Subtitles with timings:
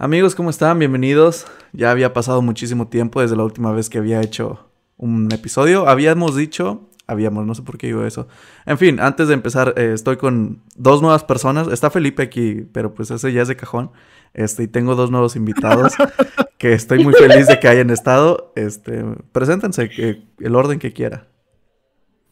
[0.00, 0.78] Amigos, ¿cómo están?
[0.78, 1.44] Bienvenidos.
[1.72, 5.88] Ya había pasado muchísimo tiempo desde la última vez que había hecho un episodio.
[5.88, 8.28] Habíamos dicho, habíamos, no sé por qué digo eso.
[8.64, 11.66] En fin, antes de empezar, eh, estoy con dos nuevas personas.
[11.66, 13.90] Está Felipe aquí, pero pues ese ya es de cajón.
[14.34, 15.94] Este, y tengo dos nuevos invitados
[16.58, 18.52] que estoy muy feliz de que hayan estado.
[18.54, 19.90] Este, preséntense
[20.38, 21.26] el orden que quiera.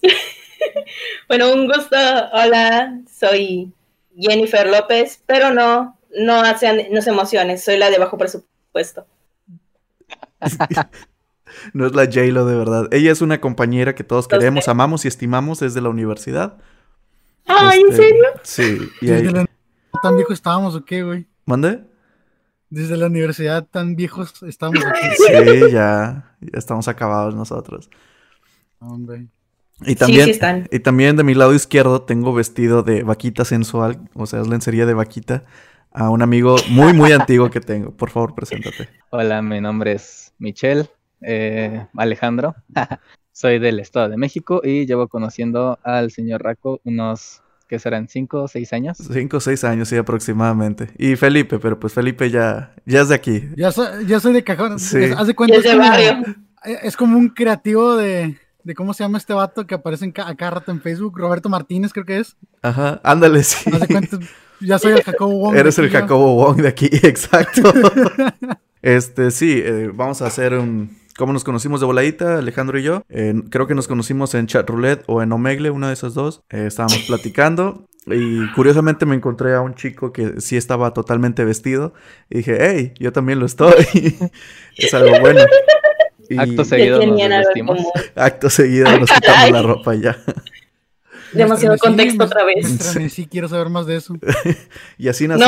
[1.29, 1.96] bueno, un gusto.
[2.33, 3.73] Hola, soy
[4.17, 9.07] Jennifer López, pero no, no, hacen, no se emociones, soy la de bajo presupuesto.
[11.72, 12.89] no es la J-Lo de verdad.
[12.93, 16.58] Ella es una compañera que todos queremos, amamos y estimamos desde la universidad.
[17.46, 18.25] Ay, ¿en este, serio?
[18.43, 18.79] Sí.
[19.00, 19.46] Y la...
[20.03, 21.26] ¿Tan viejos estábamos o qué, güey?
[21.45, 21.84] ¿Mande?
[22.68, 25.07] Desde la universidad tan viejos estamos aquí.
[25.17, 27.89] Sí, ya, ya estamos acabados nosotros.
[28.81, 29.29] Hombre.
[29.82, 34.41] Y también, y también de mi lado izquierdo tengo vestido de vaquita sensual, o sea,
[34.41, 35.45] es lencería de vaquita
[35.97, 37.91] a un amigo muy, muy antiguo que tengo.
[37.91, 38.89] Por favor, preséntate.
[39.11, 40.91] Hola, mi nombre es Michelle
[41.23, 42.55] eh, Alejandro.
[43.33, 48.09] Soy del Estado de México y llevo conociendo al señor Raco unos, ¿qué serán?
[48.09, 48.98] ¿Cinco o seis años?
[49.11, 50.91] Cinco o seis años, sí, aproximadamente.
[50.98, 53.48] Y Felipe, pero pues Felipe ya, ya es de aquí.
[53.57, 53.70] Ya,
[54.07, 54.79] ya soy de cajón.
[54.79, 54.98] Sí.
[55.17, 55.83] Haz de cuenta, es, como,
[56.83, 60.51] es como un creativo de, de cómo se llama este vato que aparece en cada
[60.51, 62.37] rato en Facebook, Roberto Martínez creo que es.
[62.61, 63.70] Ajá, ándale, sí.
[63.73, 64.19] Haz de cuenta,
[64.61, 65.57] ya soy el Jacobo Wong.
[65.57, 67.73] Eres el Jacobo Wong de aquí, exacto.
[68.83, 70.97] este, sí, eh, vamos a hacer un...
[71.17, 73.03] ¿Cómo nos conocimos de voladita, Alejandro y yo?
[73.48, 76.43] creo que nos conocimos en Chat Roulette o en Omegle, una de esas dos.
[76.51, 81.95] Eh, estábamos platicando y curiosamente me encontré a un chico que sí estaba totalmente vestido.
[82.29, 83.75] Y dije, hey, yo también lo estoy.
[84.77, 85.41] es algo bueno.
[86.37, 87.81] Acto seguido nos vestimos.
[88.15, 90.19] Acto seguido nos quitamos la ropa ya.
[91.37, 92.67] Demasiado contexto otra vez.
[93.12, 94.15] Sí, quiero saber más de eso.
[94.98, 95.47] y así nació.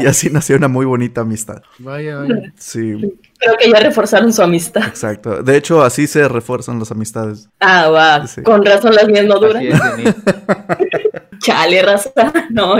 [0.00, 1.62] y así nació una muy bonita amistad.
[1.78, 2.52] Vaya, vaya.
[2.56, 2.94] Sí.
[3.38, 4.86] Creo que ya reforzaron su amistad.
[4.86, 5.42] Exacto.
[5.42, 7.48] De hecho, así se refuerzan las amistades.
[7.60, 8.24] Ah, va.
[8.42, 9.64] Con razón las mías no duran.
[11.38, 12.10] Chale, raza.
[12.50, 12.76] No,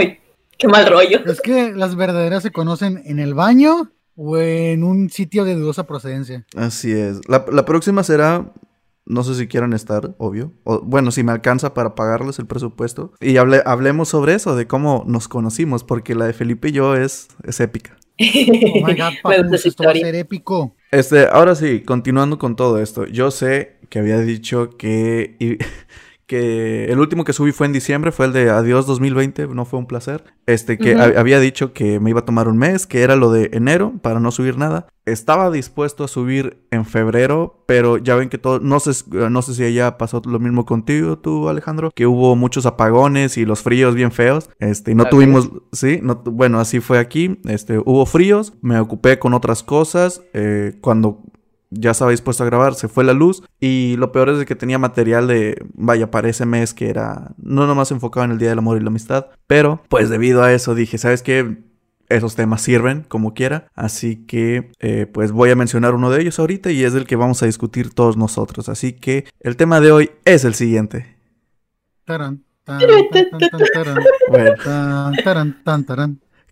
[0.57, 1.25] qué mal rollo.
[1.25, 5.87] Es que las verdaderas se conocen en el baño o en un sitio de dudosa
[5.87, 6.45] procedencia.
[6.55, 7.21] Así es.
[7.29, 8.51] La, la próxima será
[9.09, 10.53] no sé si quieran estar, obvio.
[10.63, 13.11] O, bueno, si me alcanza para pagarles el presupuesto.
[13.19, 16.95] Y hable, hablemos sobre eso, de cómo nos conocimos, porque la de Felipe y yo
[16.95, 17.97] es, es épica.
[18.19, 20.75] Oh my God, esto va a ser épico.
[20.91, 23.05] Este, ahora sí, continuando con todo esto.
[23.05, 25.35] Yo sé que había dicho que
[26.29, 29.79] que el último que subí fue en diciembre, fue el de Adiós 2020, no fue
[29.79, 30.23] un placer.
[30.45, 33.49] Este, que había dicho que me iba a tomar un mes, que era lo de
[33.51, 34.85] enero, para no subir nada.
[35.05, 39.55] Estaba dispuesto a subir en febrero, pero ya ven que todo, no sé, no sé
[39.55, 43.95] si allá pasó lo mismo contigo, tú, Alejandro, que hubo muchos apagones y los fríos
[43.95, 44.51] bien feos.
[44.59, 47.39] Este, y no tuvimos, sí, no, bueno, así fue aquí.
[47.45, 50.21] Este, hubo fríos, me ocupé con otras cosas.
[50.33, 51.23] Eh, cuando
[51.71, 54.79] ya estaba dispuesto a grabar, se fue la luz y lo peor es que tenía
[54.79, 58.59] material de, vaya, para ese mes que era no nomás enfocado en el Día del
[58.59, 61.57] Amor y la Amistad, pero pues debido a eso dije, ¿sabes qué?
[62.09, 66.39] Esos temas sirven como quiera, así que eh, pues voy a mencionar uno de ellos
[66.39, 69.91] ahorita y es el que vamos a discutir todos nosotros, así que el tema de
[69.91, 71.17] hoy es el siguiente.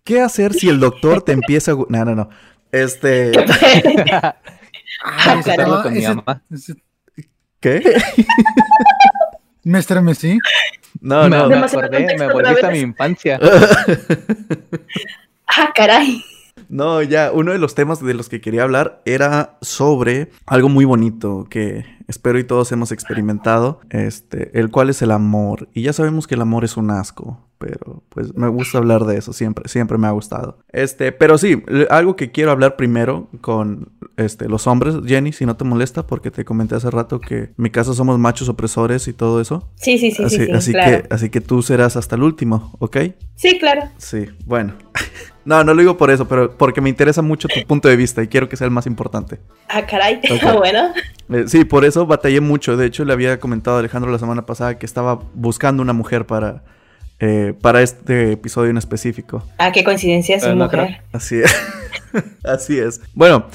[0.03, 1.75] ¿Qué hacer si el doctor te empieza a...
[1.89, 2.29] No, no, no.
[2.72, 3.31] Este...
[5.03, 6.42] Ah, con mi mamá.
[7.59, 7.81] ¿Qué?
[9.64, 10.40] me estremecí.
[11.02, 13.40] No, no, me acordé, me volviste a mi infancia.
[15.47, 16.24] ah, caray.
[16.69, 20.85] No, ya, uno de los temas de los que quería hablar era sobre algo muy
[20.85, 25.69] bonito que espero y todos hemos experimentado, este, el cual es el amor.
[25.73, 29.17] Y ya sabemos que el amor es un asco, pero pues me gusta hablar de
[29.17, 30.59] eso, siempre, siempre me ha gustado.
[30.72, 35.57] Este, pero sí, algo que quiero hablar primero con este, los hombres, Jenny, si no
[35.57, 39.13] te molesta, porque te comenté hace rato que en mi casa somos machos opresores y
[39.13, 39.69] todo eso.
[39.75, 42.97] Sí, sí, sí, así, sí, así que, así que tú serás hasta el último, ¿ok?
[43.35, 43.84] Sí, claro.
[43.97, 44.73] Sí, bueno.
[45.47, 48.22] no, no lo digo por eso, pero porque me interesa mucho tu punto de vista
[48.22, 49.40] y quiero que sea el más importante.
[49.70, 50.20] Ah, caray,
[50.58, 50.94] bueno.
[51.29, 52.76] Eh, sí, por eso batallé mucho.
[52.76, 56.26] De hecho, le había comentado a Alejandro la semana pasada que estaba buscando una mujer
[56.26, 56.64] para
[57.20, 59.41] eh, para este episodio en específico.
[59.58, 61.02] Ah, qué coincidencia, su mujer.
[61.14, 61.55] Así es.
[62.44, 62.99] Así es.
[63.14, 63.46] Bueno,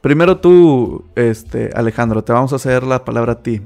[0.00, 3.60] primero tú, este, Alejandro, te vamos a hacer la palabra a ti.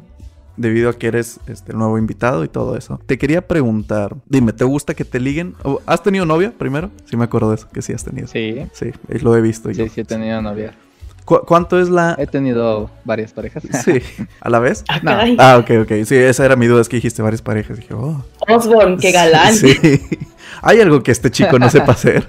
[0.57, 3.01] Debido a que eres este, el nuevo invitado y todo eso.
[3.07, 5.55] Te quería preguntar, dime, ¿te gusta que te liguen?
[5.87, 6.91] ¿Has tenido novia primero?
[7.05, 8.27] Sí me acuerdo de eso, que sí has tenido.
[8.29, 8.67] Sí.
[8.73, 9.73] Sí, lo he visto.
[9.73, 10.75] Sí, sí he tenido novia.
[11.27, 12.15] ¿Cuánto es la...?
[12.19, 13.65] He tenido varias parejas.
[13.85, 14.01] Sí.
[14.41, 14.85] ¿A la vez?
[14.89, 15.01] Ah,
[15.39, 16.05] ah, ok, ok.
[16.05, 17.77] Sí, esa era mi duda, es que dijiste varias parejas.
[17.79, 18.25] Dije, oh.
[18.49, 19.53] Osborne, qué galán.
[19.55, 19.77] Sí.
[20.63, 22.29] Hay algo que este chico no sepa hacer.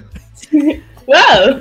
[1.06, 1.60] ¡Wow!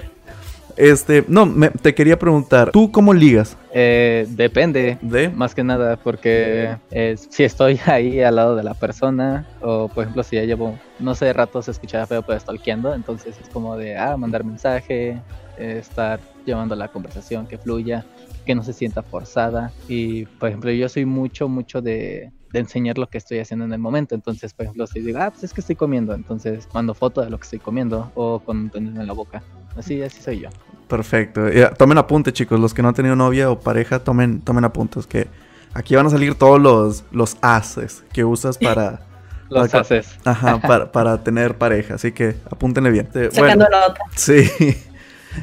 [0.77, 3.57] Este, no, me- te quería preguntar, ¿tú cómo ligas?
[3.74, 5.29] Eh, depende, ¿De?
[5.29, 10.03] más que nada, porque eh, si estoy ahí al lado de la persona, o por
[10.03, 13.75] ejemplo, si ya llevo, no sé, rato se escuchaba feo, pero stalkeando, entonces es como
[13.77, 15.24] de, ah, mandar mensaje,
[15.56, 18.07] eh, estar llevando la conversación que fluya,
[18.45, 19.75] que no se sienta forzada.
[19.85, 23.73] Y por ejemplo, yo soy mucho, mucho de, de enseñar lo que estoy haciendo en
[23.73, 24.15] el momento.
[24.15, 27.30] Entonces, por ejemplo, si digo, ah, pues es que estoy comiendo, entonces mando foto de
[27.30, 29.44] lo que estoy comiendo o con un tenedor en la boca.
[29.77, 30.50] Así, así soy yo.
[30.88, 31.50] Perfecto.
[31.50, 32.59] Ya, tomen apunte, chicos.
[32.59, 35.06] Los que no han tenido novia o pareja, tomen, tomen apuntes.
[35.06, 35.27] Que
[35.74, 39.01] aquí van a salir todos los, los haces que usas para,
[39.50, 40.18] Los Para- haces.
[40.25, 41.95] ajá, para, para tener pareja.
[41.95, 43.09] Así que apúntenle bien.
[43.13, 44.01] Eh, Sacando Bueno, nota.
[44.15, 44.50] sí.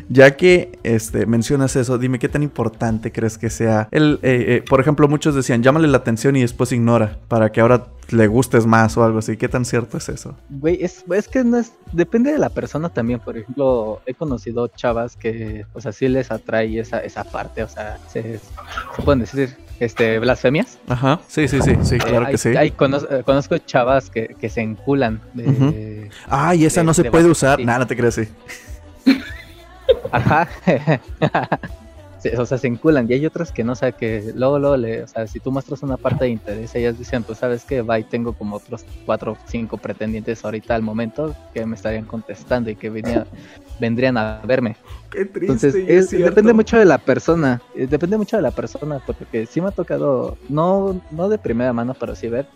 [0.09, 3.89] Ya que este, mencionas eso, dime qué tan importante crees que sea.
[3.91, 7.61] El, eh, eh, por ejemplo, muchos decían, llámale la atención y después ignora para que
[7.61, 9.37] ahora le gustes más o algo así.
[9.37, 10.37] ¿Qué tan cierto es eso?
[10.51, 13.21] Güey, es, es que no es, depende de la persona también.
[13.21, 17.69] Por ejemplo, he conocido chavas que, o sea, sí les atrae esa, esa parte, o
[17.69, 18.39] sea, se,
[18.97, 20.79] se pueden decir, este, blasfemias.
[20.87, 21.21] Ajá.
[21.29, 22.49] Sí, sí, sí, sí, Eh, claro hay- que sí.
[22.57, 25.75] hay- eh, conozco chavas que, que se enculan de, Ujú.
[26.29, 27.59] Ay, esa de- no se de puede base- usar.
[27.59, 27.65] sí.
[27.65, 28.29] Nada, no te crees, sí.
[30.13, 30.49] Ajá.
[32.17, 33.07] Sí, o sea, se enculan.
[33.11, 35.53] Y hay otras que no, o sea, que luego, luego, le, o sea, si tú
[35.53, 37.83] muestras una parte de interés, ellas dicen, pues, ¿sabes qué?
[37.83, 42.07] Va y tengo como otros cuatro o cinco pretendientes ahorita al momento que me estarían
[42.07, 43.29] contestando y que venía-
[43.79, 44.77] vendrían a verme.
[45.11, 45.41] Qué triste.
[45.53, 47.61] Entonces, es es- depende mucho de la persona.
[47.75, 51.75] eh, Depende mucho de la persona, porque sí me ha tocado, no, no de primera
[51.75, 52.49] mano, pero sí ver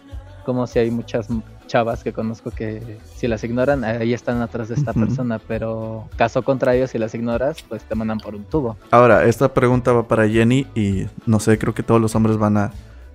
[0.45, 1.27] como si hay muchas
[1.69, 6.43] chavas que conozco que si las ignoran, ahí están atrás de esta persona, pero caso
[6.43, 8.77] contrario, si las ignoras, pues te mandan por un tubo.
[8.91, 12.57] Ahora, esta pregunta va para Jenny y no sé, creo que todos los hombres van
[12.57, 12.73] a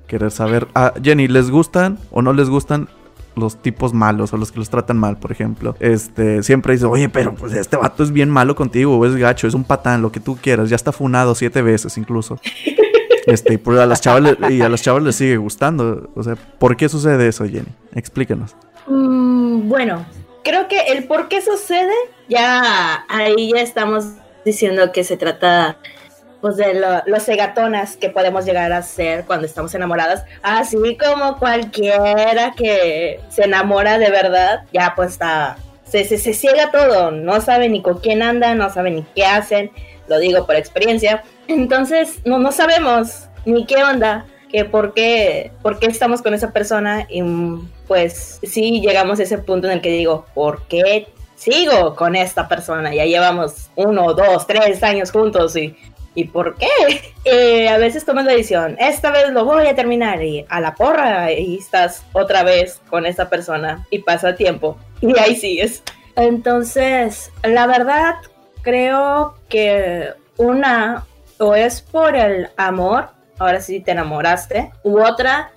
[0.07, 0.67] querer saber.
[0.73, 2.88] Ah, Jenny, ¿les gustan o no les gustan
[3.35, 5.75] los tipos malos o los que los tratan mal, por ejemplo?
[5.79, 9.47] Este, siempre dice, oye, pero pues este vato es bien malo contigo, o es gacho,
[9.47, 12.39] es un patán, lo que tú quieras, ya está funado siete veces incluso.
[13.25, 16.09] Este, y pues a las chavas y a las chavas les sigue gustando.
[16.15, 17.67] O sea, ¿por qué sucede eso, Jenny?
[17.95, 18.55] Explícanos.
[18.87, 20.05] Mm, bueno,
[20.43, 21.93] creo que el por qué sucede,
[22.27, 24.05] ya ahí ya estamos
[24.43, 25.77] diciendo que se trata
[26.41, 31.37] pues de lo- los cegatonas que podemos llegar a ser cuando estamos enamoradas, así como
[31.39, 35.55] cualquiera que se enamora de verdad, ya pues está,
[35.85, 39.25] se, se, se ciega todo, no sabe ni con quién anda, no sabe ni qué
[39.25, 39.71] hacen,
[40.09, 45.80] lo digo por experiencia, entonces no, no sabemos ni qué onda, que por qué, por
[45.80, 49.81] qué estamos con esa persona y mm, pues sí llegamos a ese punto en el
[49.81, 52.94] que digo, ¿por qué sigo con esta persona?
[52.94, 55.75] Ya llevamos uno, dos, tres años juntos y,
[56.13, 56.68] ¿y por qué?
[57.25, 60.75] Eh, a veces tomas la decisión, esta vez lo voy a terminar y a la
[60.75, 65.84] porra y estás otra vez con esta persona y pasa tiempo y ahí sigues.
[66.18, 68.16] Entonces, la verdad,
[68.62, 71.06] creo que una
[71.44, 75.51] o es por el amor, ahora sí te enamoraste, u otra,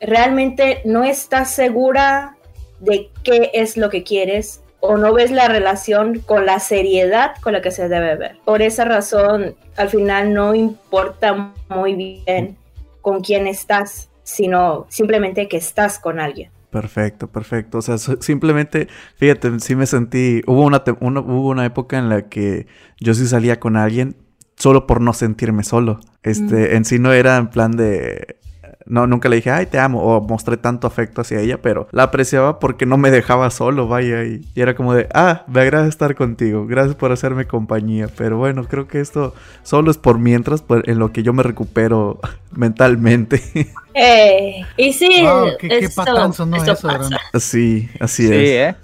[0.00, 2.36] realmente no estás segura
[2.80, 7.52] de qué es lo que quieres o no ves la relación con la seriedad con
[7.52, 8.38] la que se debe ver.
[8.44, 12.56] Por esa razón, al final no importa muy bien
[13.00, 16.50] con quién estás, sino simplemente que estás con alguien.
[16.70, 17.78] Perfecto, perfecto.
[17.78, 20.40] O sea, simplemente, fíjate, sí me sentí.
[20.46, 22.66] Hubo una- hubo una época en la que
[22.98, 24.16] yo sí salía con alguien
[24.62, 25.98] solo por no sentirme solo.
[26.22, 28.36] Este, en sí no era en plan de.
[28.84, 32.02] No, nunca le dije, ay, te amo, o mostré tanto afecto hacia ella, pero la
[32.02, 35.86] apreciaba porque no me dejaba solo, vaya, y, y era como de, ah, me agrada
[35.86, 40.62] estar contigo, gracias por hacerme compañía, pero bueno, creo que esto solo es por mientras,
[40.62, 42.18] por- en lo que yo me recupero
[42.52, 43.40] mentalmente.
[43.94, 47.20] Eh, y sí, Wow, qué- qué esto- patán sonó eso, pasa.
[47.38, 48.74] Sí, así Sí, es.
[48.74, 48.76] ¿eh?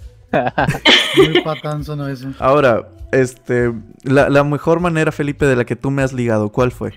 [1.17, 2.29] Muy patán sonó eso.
[2.39, 3.73] Ahora, este,
[4.03, 6.93] la, la mejor manera, Felipe, de la que tú me has ligado, ¿cuál fue?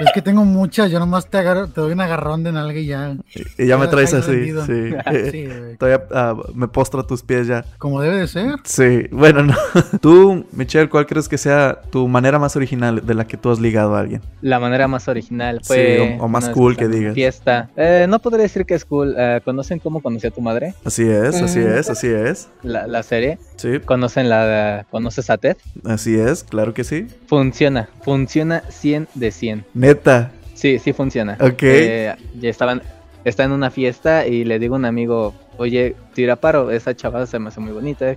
[0.00, 2.86] Es que tengo muchas, yo nomás te, agarro, te doy un agarrón de nalga y
[2.86, 3.14] ya.
[3.58, 4.64] Y ya me traes así, rendido.
[4.66, 4.72] sí.
[5.30, 5.76] Sí, güey.
[5.76, 7.64] Todavía ah, me postro a tus pies ya.
[7.78, 8.54] Como debe de ser.
[8.64, 9.54] Sí, bueno, no.
[10.00, 13.60] Tú, Michelle, ¿cuál crees que sea tu manera más original de la que tú has
[13.60, 14.22] ligado a alguien?
[14.40, 16.16] La manera más original Sí, fue.
[16.18, 17.14] o- o más cool que digas.
[17.14, 17.68] Fiesta.
[17.76, 19.14] Eh, no podría decir que es cool.
[19.16, 20.74] Eh, ¿Conocen cómo conocí a tu madre?
[20.84, 21.68] Así es, así Mm.
[21.78, 22.48] es, así es.
[22.62, 23.38] La, la serie.
[23.62, 24.86] Sí, ¿Conocen la.
[24.90, 25.56] ¿Conoces a Ted?
[25.84, 27.06] así es, claro que sí.
[27.26, 27.88] Funciona.
[28.02, 29.64] Funciona 100 de 100.
[29.74, 30.32] Neta.
[30.54, 31.36] Sí, sí funciona.
[31.40, 31.62] Ok.
[31.62, 32.82] Eh, ya estaban.
[33.24, 37.24] Está en una fiesta y le digo a un amigo, oye, tira paro, esa chava
[37.26, 38.16] se me hace muy bonita.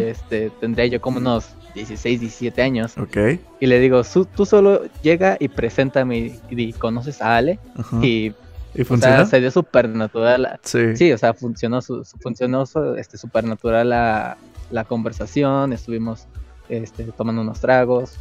[0.00, 2.96] Este, tendría yo como unos 16, 17 años.
[2.96, 3.16] Ok.
[3.58, 7.58] Y le digo, "Su- tú solo llega y preséntame y, y conoces a Ale.
[8.00, 8.32] Y
[8.74, 9.16] ¿Y o funciona?
[9.18, 10.58] sea, se dio súper natural.
[10.62, 10.96] sí.
[10.96, 14.36] Sí, o sea, funcionó su, funcionó su- este súper natural la,
[14.70, 16.26] la conversación, estuvimos
[16.68, 18.16] este, tomando unos tragos,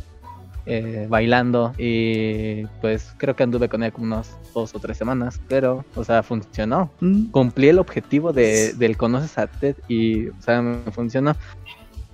[0.66, 5.42] eh, bailando y pues creo que anduve con él como unos dos o tres semanas,
[5.50, 6.90] pero, o sea, funcionó.
[7.02, 7.32] Mm.
[7.32, 11.36] Cumplí el objetivo de, del conoces a Ted y, o sea, me funcionó.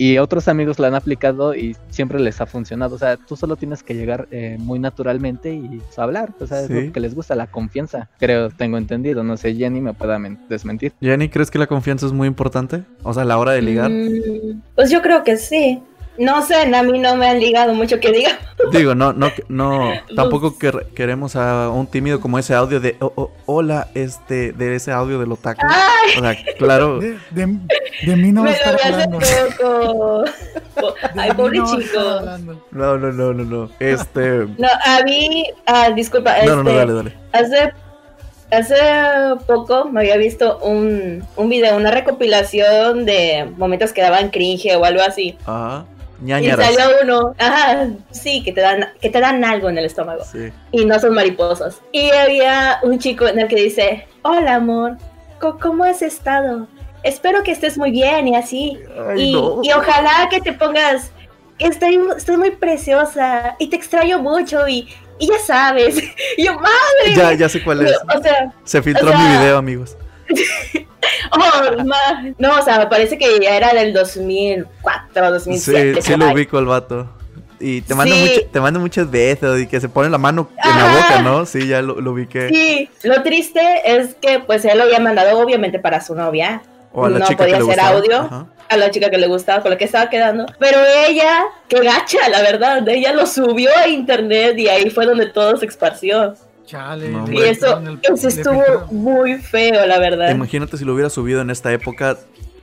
[0.02, 2.96] Y otros amigos la han aplicado y siempre les ha funcionado.
[2.96, 6.32] O sea, tú solo tienes que llegar eh, muy naturalmente y pues, hablar.
[6.40, 6.86] O sea, es Sí.
[6.88, 8.10] lo que les gusta, la confianza.
[8.18, 9.26] Creo, tengo entendido.
[9.26, 10.94] No sé, Jenny me pueda men- desmentir.
[11.02, 12.84] Jenny, ¿crees que la confianza es muy importante?
[13.04, 13.92] O sea, a la hora de ligar.
[13.92, 15.84] Mm, pues yo creo que sí.
[16.20, 18.38] No sé, a mí no me han ligado mucho que diga.
[18.74, 23.14] Digo, no, no, no, tampoco quer- queremos a un tímido como ese audio de, "Oh,
[23.16, 25.66] oh, hola, este, de ese audio del otaku.
[26.18, 27.58] O sea, claro, De, de-
[28.06, 29.20] de mí no va a me lo estar vi hace hablando.
[29.58, 30.24] poco.
[31.18, 32.00] Ay, pobre no chico.
[32.72, 36.80] no, no, no, no, no, este, No, a mí, ah, disculpa, no, no, no, este,
[36.80, 37.14] dale, dale.
[37.32, 37.74] Hace,
[38.52, 38.76] hace
[39.48, 44.84] poco me había visto un, un video, una recopilación de momentos que daban cringe o
[44.86, 45.38] algo así.
[45.46, 45.86] Ajá,
[46.22, 46.74] Y ñañaras.
[46.76, 50.24] salió uno, ajá, sí, que te dan, que te dan algo en el estómago.
[50.30, 50.52] Sí.
[50.72, 51.82] Y no son mariposas.
[51.92, 54.98] Y había un chico en el que dice, hola amor,
[55.62, 56.68] ¿cómo has estado?
[57.04, 58.78] Espero que estés muy bien y así.
[59.10, 59.62] Ay, y, no.
[59.64, 61.12] y ojalá que te pongas,
[61.58, 65.96] estoy, estoy muy preciosa y te extraño mucho y, y ya sabes.
[66.38, 67.16] Y yo, madre.
[67.16, 67.94] Ya, ya sé cuál es.
[68.16, 69.96] O sea, Se filtró o sea- mi video, amigos.
[71.32, 76.02] oh, ma- no, o sea, me parece que ya era del 2004, 2007.
[76.02, 77.10] Sí, sí lo ubico el vato.
[77.62, 78.22] Y te manda, Sí.
[78.22, 80.96] mucho- te manda muchos besos y que se pone la mano en la Ajá.
[80.98, 81.46] boca, ¿no?
[81.46, 82.48] Sí, ya lo, lo ubiqué.
[82.50, 86.62] Sí, lo triste es que pues él lo había mandado obviamente para su novia.
[86.94, 87.98] O a la no chica que podía le hacer gustaba.
[87.98, 88.18] audio.
[88.18, 88.46] Ajá.
[88.70, 90.46] a la chica que le gustaba, con la que estaba quedando.
[90.60, 95.26] Pero ella, qué gacha, la verdad, ella lo subió a internet y ahí fue donde
[95.26, 96.36] todo se esparció.
[96.70, 97.10] Chale.
[97.10, 98.62] No, Y eso, eso estuvo
[98.92, 100.30] muy feo, la verdad.
[100.30, 102.18] Imagínate si lo hubiera subido en esta época,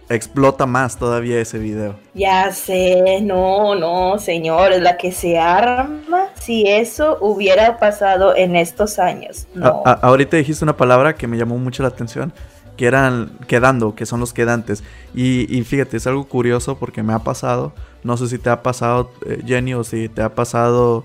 [0.09, 1.97] explota más todavía ese video.
[2.15, 9.01] Ya sé, no, no, señores, la que se arma si eso hubiera pasado en estos
[9.01, 9.49] años.
[9.55, 9.83] No.
[9.85, 12.33] A- a- ahorita dijiste una palabra que me llamó mucho la atención,
[12.77, 14.85] que eran quedando, que son los quedantes.
[15.17, 17.73] Y, y fíjate, es algo curioso porque me ha pasado,
[18.05, 21.03] no sé si te ha pasado eh, Jenny o si te ha pasado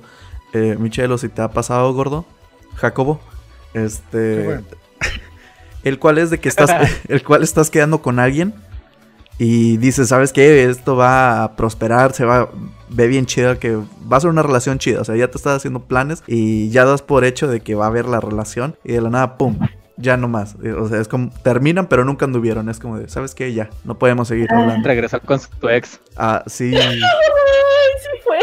[0.54, 2.26] eh, Michelle o si te ha pasado Gordo,
[2.76, 3.20] Jacobo.
[3.74, 4.44] Este...
[4.46, 4.64] Bueno.
[5.84, 6.70] El cual es de que estás,
[7.08, 8.54] el cual estás quedando con alguien
[9.40, 10.66] y dices, ¿sabes qué?
[10.66, 12.50] Esto va a prosperar, se va,
[12.90, 15.02] ve bien chida, que va a ser una relación chida.
[15.02, 17.86] O sea, ya te estás haciendo planes y ya das por hecho de que va
[17.86, 19.58] a haber la relación y de la nada, ¡pum!
[19.98, 20.56] Ya no más.
[20.64, 22.70] Eh, O sea, es como, terminan pero nunca anduvieron.
[22.70, 23.52] Es como de, ¿sabes qué?
[23.54, 24.60] Ya, no podemos seguir Ah.
[24.62, 24.88] hablando.
[24.88, 26.00] Regresar con tu ex.
[26.16, 26.76] Ah, sí.
[26.76, 28.38] Ay, se fue.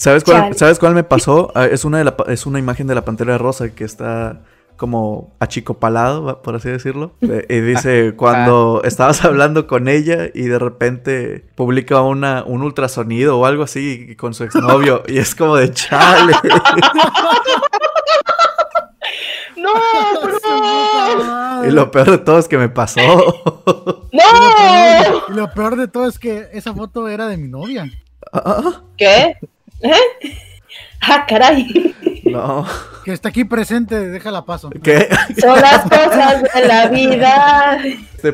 [0.00, 0.54] ¿Sabes cuál, Chale.
[0.54, 1.52] ¿Sabes cuál me pasó?
[1.54, 4.40] Ah, es, una de la es una imagen de la Pantera Rosa que está
[4.78, 7.12] como achicopalado, por así decirlo.
[7.20, 13.38] Eh, Y dice, cuando estabas hablando con ella y de repente publica una, un ultrasonido
[13.38, 16.32] o algo así con su exnovio y es como de chale.
[19.56, 21.68] No, madre.
[21.68, 23.00] y lo peor de todo es que me pasó.
[24.12, 24.22] No.
[25.28, 27.88] Y lo peor de todo es que esa foto era de mi novia.
[28.32, 29.36] Ah, ¿Qué?
[29.82, 29.94] ¿Eh?
[31.02, 31.94] Ah, caray.
[32.26, 32.66] no.
[33.04, 34.68] Que está aquí presente, déjala paso.
[34.82, 35.08] ¿Qué?
[35.40, 37.78] Son las cosas de la vida.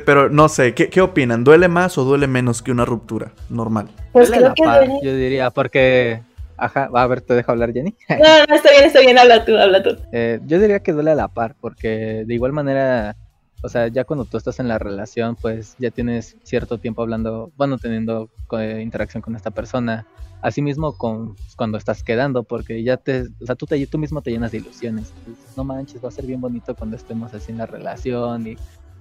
[0.04, 1.44] Pero no sé, ¿qué, ¿qué opinan?
[1.44, 3.88] ¿Duele más o duele menos que una ruptura normal?
[4.12, 5.00] Pues creo la que par, duele.
[5.02, 6.22] Yo diría, porque.
[6.58, 7.94] Ajá, va a ver, te dejo hablar, Jenny.
[8.08, 9.96] No, no, está bien, está bien, habla tú, habla tú.
[10.10, 13.14] Eh, yo diría que duele a la par, porque de igual manera,
[13.62, 17.52] o sea, ya cuando tú estás en la relación, pues ya tienes cierto tiempo hablando,
[17.56, 20.06] bueno, teniendo eh, interacción con esta persona.
[20.46, 24.30] Asimismo, con cuando estás quedando, porque ya te, o sea, tú, te, tú mismo te
[24.30, 25.12] llenas de ilusiones.
[25.26, 28.56] Dices, no manches, va a ser bien bonito cuando estemos así en la relación y,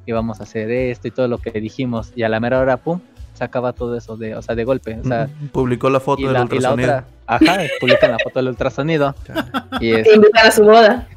[0.07, 2.11] y vamos a hacer esto y todo lo que dijimos.
[2.15, 2.99] Y a la mera hora, pum,
[3.35, 4.97] se acaba todo eso de, o sea, de golpe.
[4.99, 6.89] O sea, Publicó la foto y del la, y la ultrasonido.
[6.89, 9.13] otra, ajá, publican la foto del ultrasonido.
[9.81, 11.07] Y es, Te invitan a su boda.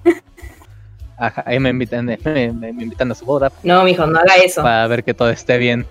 [1.16, 4.34] ajá, ahí me invitan, me, me- me invitan a su boda No, mijo, no haga
[4.44, 4.62] eso.
[4.62, 5.86] para ver que todo esté bien.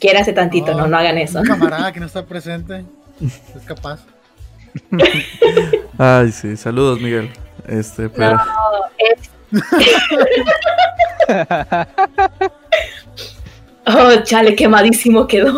[0.00, 1.38] Quiérase tantito, no, no hagan eso.
[1.38, 2.84] Un camarada que no está presente
[3.20, 4.00] es capaz.
[5.98, 7.30] Ay, sí, saludos, Miguel.
[7.66, 8.36] Este, pero.
[8.36, 8.42] No,
[8.98, 9.30] es...
[13.86, 15.52] oh, chale, quemadísimo quedó.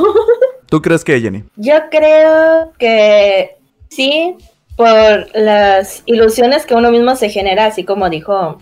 [0.69, 1.45] ¿Tú crees que, Jenny?
[1.57, 3.57] Yo creo que
[3.89, 4.37] sí,
[4.77, 8.59] por las ilusiones que uno mismo se genera, así como dijo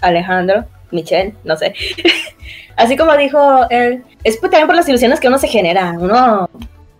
[0.00, 1.74] Alejandro, Michelle, no sé.
[2.76, 5.94] así como dijo él, es también por las ilusiones que uno se genera.
[5.98, 6.48] Uno,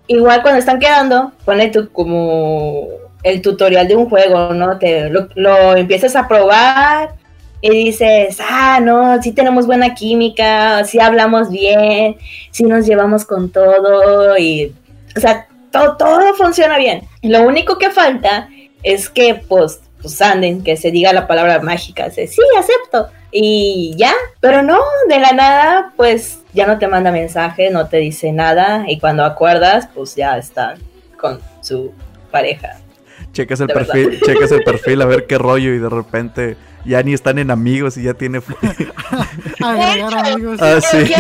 [0.08, 2.88] igual cuando están quedando, pone tu, como
[3.22, 4.78] el tutorial de un juego, ¿no?
[4.78, 7.14] Te lo, lo empiezas a probar
[7.60, 12.16] y dices, ah, no, sí tenemos buena química, sí hablamos bien,
[12.50, 14.74] sí nos llevamos con todo y,
[15.16, 17.02] o sea, todo, todo funciona bien.
[17.22, 18.48] Lo único que falta
[18.82, 23.09] es que, pues, pues anden, que se diga la palabra mágica, se, sí, acepto.
[23.31, 27.99] Y ya, pero no, de la nada, pues ya no te manda mensaje, no te
[27.99, 30.76] dice nada, y cuando acuerdas, pues ya está
[31.19, 31.93] con su
[32.31, 32.78] pareja.
[33.33, 33.93] Checas el De verdad.
[33.93, 37.50] perfil, checas el perfil a ver qué rollo y de repente ya ni están en
[37.50, 38.40] amigos y ya tiene
[39.62, 40.59] Agregar amigos.
[40.62, 41.14] Ah, sí.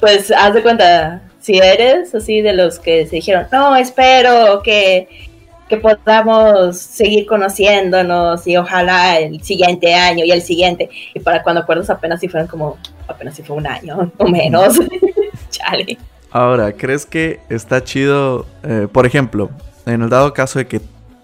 [0.00, 5.27] Pues haz de cuenta, si eres así de los que se dijeron, no, espero que,
[5.68, 10.88] que podamos seguir conociéndonos y ojalá el siguiente año y el siguiente.
[11.14, 14.78] Y para cuando acuerdas apenas si fueron como, apenas si fue un año o menos.
[15.50, 15.98] Chale.
[16.30, 18.46] Ahora, ¿crees que está chido?
[18.62, 19.50] eh, por ejemplo,
[19.86, 20.80] en el dado caso de que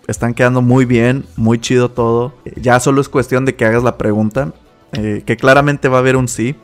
[0.07, 3.99] están quedando muy bien, muy chido todo, ya solo es cuestión de que hagas la
[3.99, 4.53] pregunta,
[4.93, 6.55] eh, que claramente va a haber un sí.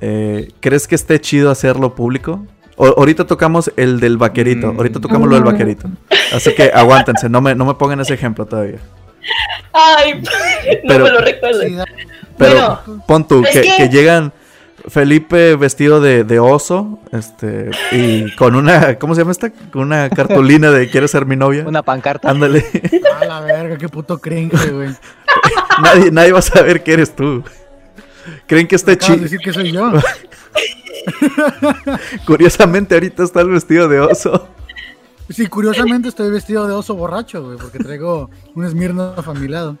[0.00, 2.44] Eh, ¿Crees que esté chido hacerlo público?
[2.76, 4.76] O- ahorita tocamos el del vaquerito, Mm.
[4.76, 5.88] ahorita tocamos lo del vaquerito.
[6.34, 8.78] Así que aguántense, no me, no me pongan ese ejemplo todavía.
[9.72, 10.20] Ay,
[10.84, 11.20] no Pero- me lo
[11.76, 11.84] da-
[12.38, 14.32] Pero Bueno, pon tú, es que, que- que llegan
[14.88, 19.50] Felipe vestido de, de oso, este, y con una, ¿cómo se llama esta?
[19.50, 21.64] Con una cartulina de ¿quieres ser mi novia?
[21.66, 22.30] Una pancarta.
[22.30, 22.64] Ándale.
[23.20, 24.90] A la verga, qué puto cringe, güey.
[25.82, 27.42] nadie, nadie va a saber que eres tú.
[28.46, 29.18] ¿Creen que de chido?
[29.18, 29.92] decir que soy yo.
[32.26, 34.48] Curiosamente ahorita está el vestido de oso.
[35.28, 39.76] Sí, curiosamente estoy vestido de oso borracho, güey, porque traigo un Smirnoff afilado.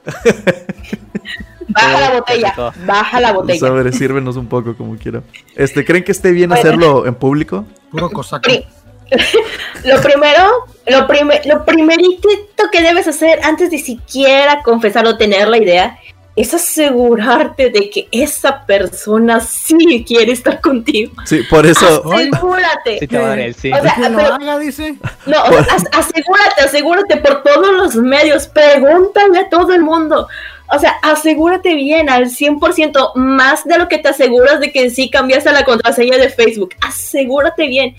[1.68, 2.54] baja la botella,
[2.84, 3.60] baja la botella.
[3.60, 5.22] Sobre, sírvenos un poco como quiera.
[5.54, 6.60] Este, ¿creen que esté bien Bueno.
[6.60, 7.64] hacerlo en público?
[7.90, 8.50] Puro cosaco.
[9.84, 12.28] Lo primero, lo, prime- lo primerito
[12.72, 15.96] que debes hacer antes de siquiera confesar o tener la idea
[16.36, 21.12] es asegurarte de que esa persona sí quiere estar contigo.
[21.24, 22.02] Sí, por eso.
[22.12, 22.98] Asegúrate.
[23.00, 23.72] Sí te va a dar el sí.
[23.72, 24.96] O sea, Que lo haga, dice.
[25.24, 30.28] No, o sea, as- asegúrate, asegúrate por todos los medios, pregúntale a todo el mundo.
[30.68, 35.08] O sea, asegúrate bien al 100%, más de lo que te aseguras de que sí
[35.08, 36.74] cambiaste la contraseña de Facebook.
[36.80, 37.94] Asegúrate bien,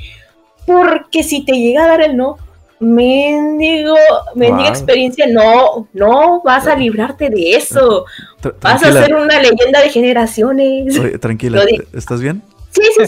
[0.65, 2.37] porque si te llega a dar el no,
[2.79, 3.95] mendigo,
[4.35, 8.05] mendiga experiencia, no, no vas a librarte de eso.
[8.41, 10.97] Tra- Vas a ser una leyenda de generaciones.
[10.99, 11.63] Oye, tranquila,
[11.93, 12.41] ¿estás bien?
[12.71, 13.03] Sí, sí,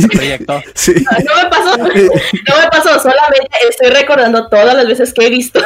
[0.00, 0.08] sí.
[0.16, 0.60] Proyecto.
[0.74, 0.94] Sí.
[0.94, 5.60] No me pasó, no me pasó, solamente estoy recordando todas las veces que he visto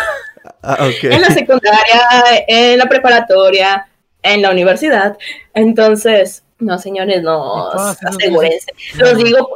[0.62, 1.04] Ah, ok.
[1.04, 2.00] en la secundaria,
[2.46, 3.88] en la preparatoria,
[4.22, 5.16] en la universidad.
[5.54, 8.72] Entonces, no, señores, no, asegúrense.
[8.96, 9.48] Los digo,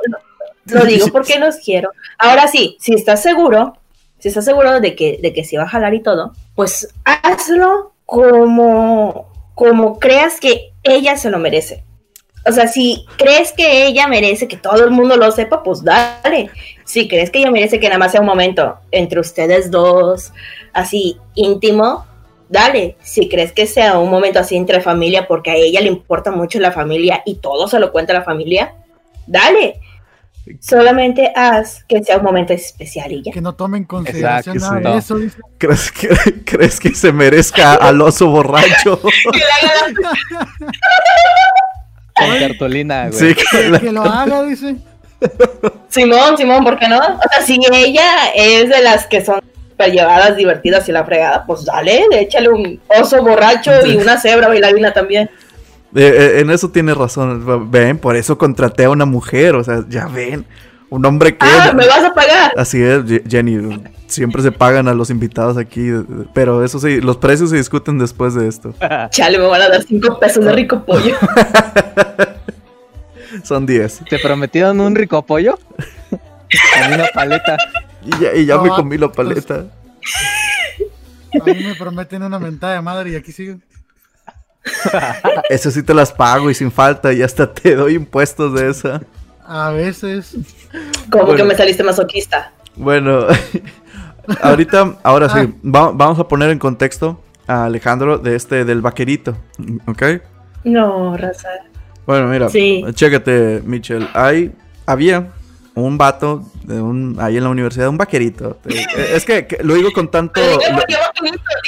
[0.67, 1.91] lo digo porque los quiero.
[2.19, 3.77] Ahora sí, si estás seguro,
[4.23, 7.93] si estás seguro de que, de que sí va a jalar y todo, pues hazlo
[8.07, 11.83] como, como creas que ella se lo merece.
[12.47, 16.51] O sea, si crees que ella merece que todo el mundo lo sepa, pues dale.
[16.85, 20.33] Si crees que ella merece que nada más sea un momento entre ustedes dos,
[20.73, 22.07] así íntimo,
[22.49, 22.95] dale.
[23.03, 26.61] Si crees que sea un momento así entre familia, porque a ella le importa mucho
[26.61, 28.73] la familia y todo se lo cuenta la familia,
[29.27, 29.81] dale.
[30.61, 33.33] Solamente haz que sea un momento especial y ya.
[33.33, 35.39] Que no tomen consideración Exacto, nada de eso, dice.
[35.59, 36.09] ¿Crees que,
[36.45, 39.01] ¿Crees que se merezca al oso borracho?
[42.15, 43.19] Con cartulina, güey.
[43.19, 44.77] Sí, que Que, la- que lo haga, dice.
[45.89, 46.99] Simón, Simón, ¿por qué no?
[46.99, 51.45] O sea, si ella es de las que son super llevadas, divertidas y la fregada,
[51.47, 55.31] pues dale, échale un oso borracho y una cebra bailarina también.
[55.95, 57.71] Eh, eh, en eso tiene razón.
[57.71, 59.55] Ven, por eso contraté a una mujer.
[59.55, 60.47] O sea, ya ven.
[60.91, 61.47] Un hombre que.
[61.47, 62.53] Ah, me vas a pagar.
[62.57, 63.83] Así es, Jenny.
[64.07, 65.91] Siempre se pagan a los invitados aquí.
[66.35, 68.75] Pero eso sí, los precios se discuten después de esto.
[69.11, 71.17] Chale, me van a dar cinco pesos de rico pollo.
[73.43, 74.03] Son 10.
[74.11, 75.59] ¿Te prometieron un rico pollo?
[76.11, 77.57] A mí una paleta.
[78.05, 79.65] Y ya, y ya me comí la paleta.
[81.41, 83.57] A mí me prometen una mentada de madre y aquí sigo.
[85.51, 87.13] Eso sí te las pago y sin falta.
[87.13, 89.01] Y hasta te doy impuestos de esa.
[89.45, 90.37] A veces.
[91.11, 91.37] Como Bueno.
[91.37, 92.53] que me saliste masoquista.
[92.77, 93.27] Bueno,
[94.41, 95.49] ahorita, ahora sí, Ah.
[95.65, 99.37] va- vamos a poner en contexto a Alejandro de este, del vaquerito,
[99.87, 100.03] ¿ok?
[100.65, 101.49] No, raza.
[102.07, 102.85] Bueno, mira, Sí.
[102.95, 104.53] chécate, Michelle, hay,
[104.87, 105.29] había
[105.75, 108.59] un vato de un, ahí en la universidad, un vaquerito.
[108.69, 110.41] Eh, Es que, que lo digo con tanto...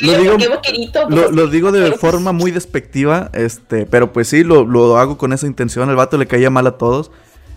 [0.02, 0.36] Lo- Digo.
[0.38, 4.98] Lo, Pues, lo digo de pues, forma muy despectiva, este, pero pues sí, lo, lo
[4.98, 5.88] hago con esa intención.
[5.88, 7.10] El vato le caía mal a todos.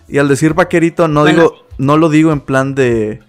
[0.08, 1.36] Y al decir vaquerito, no Bueno.
[1.42, 3.20] digo, no lo digo en plan de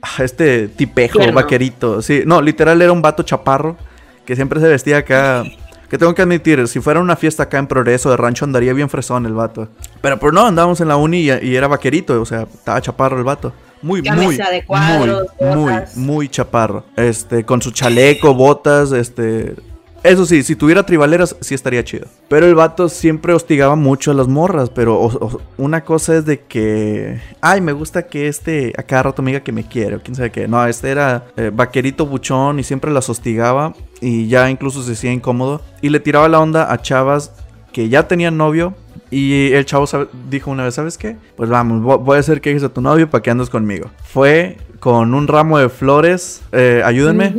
[0.00, 1.34] ah, este tipejo, Tierno.
[1.34, 2.00] vaquerito.
[2.02, 3.76] Sí, no, literal era un vato chaparro
[4.24, 5.44] que siempre se vestía acá.
[5.88, 8.90] Que tengo que admitir, si fuera una fiesta acá en Progreso de rancho andaría bien
[8.90, 9.68] fresón el vato.
[10.00, 13.18] Pero pues no, andábamos en la uni y, y era vaquerito, o sea, estaba chaparro
[13.18, 13.52] el vato.
[13.82, 16.84] muy, Camisa muy, de cuadros, muy, muy, muy chaparro.
[16.96, 19.54] Este, con su chaleco, botas, este.
[20.06, 22.06] Eso sí, si tuviera tribaleras, sí estaría chido.
[22.28, 24.70] Pero el vato siempre hostigaba mucho a las morras.
[24.70, 27.20] Pero o- o- una cosa es de que.
[27.40, 29.96] Ay, me gusta que este a cada rato me que me quiere.
[29.96, 30.46] O quién sabe qué.
[30.48, 33.74] No, este era eh, vaquerito buchón y siempre las hostigaba.
[34.00, 35.60] Y ya incluso se hacía incómodo.
[35.82, 37.32] Y le tiraba la onda a chavas
[37.72, 38.74] que ya tenían novio.
[39.10, 39.86] Y el chavo
[40.30, 41.16] dijo una vez, ¿sabes qué?
[41.36, 43.90] Pues vamos, vo- voy a hacer que dejes a tu novio para que andes conmigo.
[44.04, 46.42] Fue con un ramo de flores.
[46.52, 47.34] eh, ayúdenme.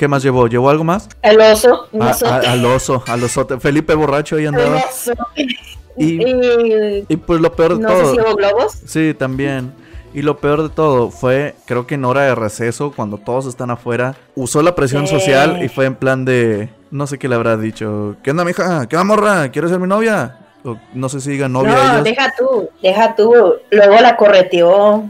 [0.00, 0.46] ¿Qué más llevó?
[0.46, 1.10] ¿Llevó algo más?
[1.20, 1.86] El oso.
[1.92, 2.26] un A- oso.
[2.26, 3.60] a- al oso, al osote.
[3.60, 4.76] Felipe borracho ahí El andaba.
[4.78, 5.12] oso.
[5.36, 8.14] Y- Y, Y pues lo peor de no sé todo.
[8.14, 8.72] si hubo globos.
[8.86, 9.74] Sí, también.
[10.14, 13.70] Y lo peor de todo fue, creo que en hora de receso, cuando todos están
[13.70, 17.58] afuera, usó la presión social y fue en plan de, no sé qué le habrá
[17.58, 18.16] dicho.
[18.22, 18.86] ¿Qué onda, mija?
[18.88, 19.50] ¿Qué onda, morra?
[19.50, 20.38] ¿Quieres ser mi novia?
[20.64, 22.04] O no sé si diga novia no, ellas.
[22.04, 23.34] deja tú, deja tú.
[23.70, 25.04] Luego la correteó.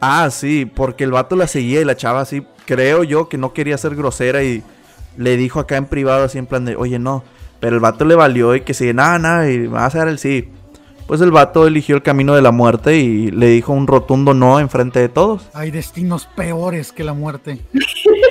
[0.00, 3.52] Ah, sí, porque el vato la seguía y la chava así, creo yo que no
[3.52, 4.62] quería ser grosera y
[5.16, 7.24] le dijo acá en privado así en plan de, oye, no.
[7.60, 10.08] Pero el vato le valió y que sí, nada, nada, y me vas a dar
[10.08, 10.50] el sí.
[11.06, 14.58] Pues el vato eligió el camino de la muerte y le dijo un rotundo no
[14.58, 15.48] enfrente de todos.
[15.54, 17.60] Hay destinos peores que la muerte.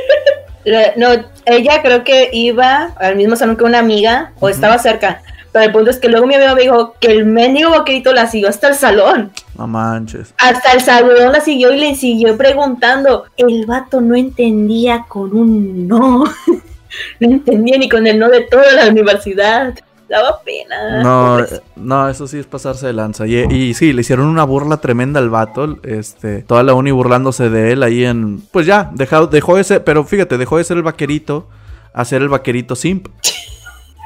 [0.97, 1.09] No,
[1.45, 5.21] ella creo que iba al mismo salón que una amiga o estaba cerca.
[5.55, 8.27] Pero el punto es que luego mi amiga me dijo que el mendigo vaquerito la
[8.27, 9.31] siguió hasta el salón.
[9.57, 10.33] No manches.
[10.37, 13.23] Hasta el salón la siguió y le siguió preguntando.
[13.37, 16.25] El vato no entendía con un no.
[17.19, 19.73] No entendía ni con el no de toda la universidad.
[20.09, 21.01] Daba pena.
[21.01, 21.63] No, Pobrecito.
[21.77, 23.25] no, eso sí es pasarse de lanza.
[23.25, 25.77] Y, y sí, le hicieron una burla tremenda al vato.
[25.83, 28.41] Este, toda la uni burlándose de él ahí en.
[28.51, 29.83] Pues ya, dejó, dejó de ser.
[29.85, 31.47] Pero fíjate, dejó de ser el vaquerito
[31.93, 33.07] a ser el vaquerito simp.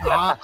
[0.10, 0.38] Ah.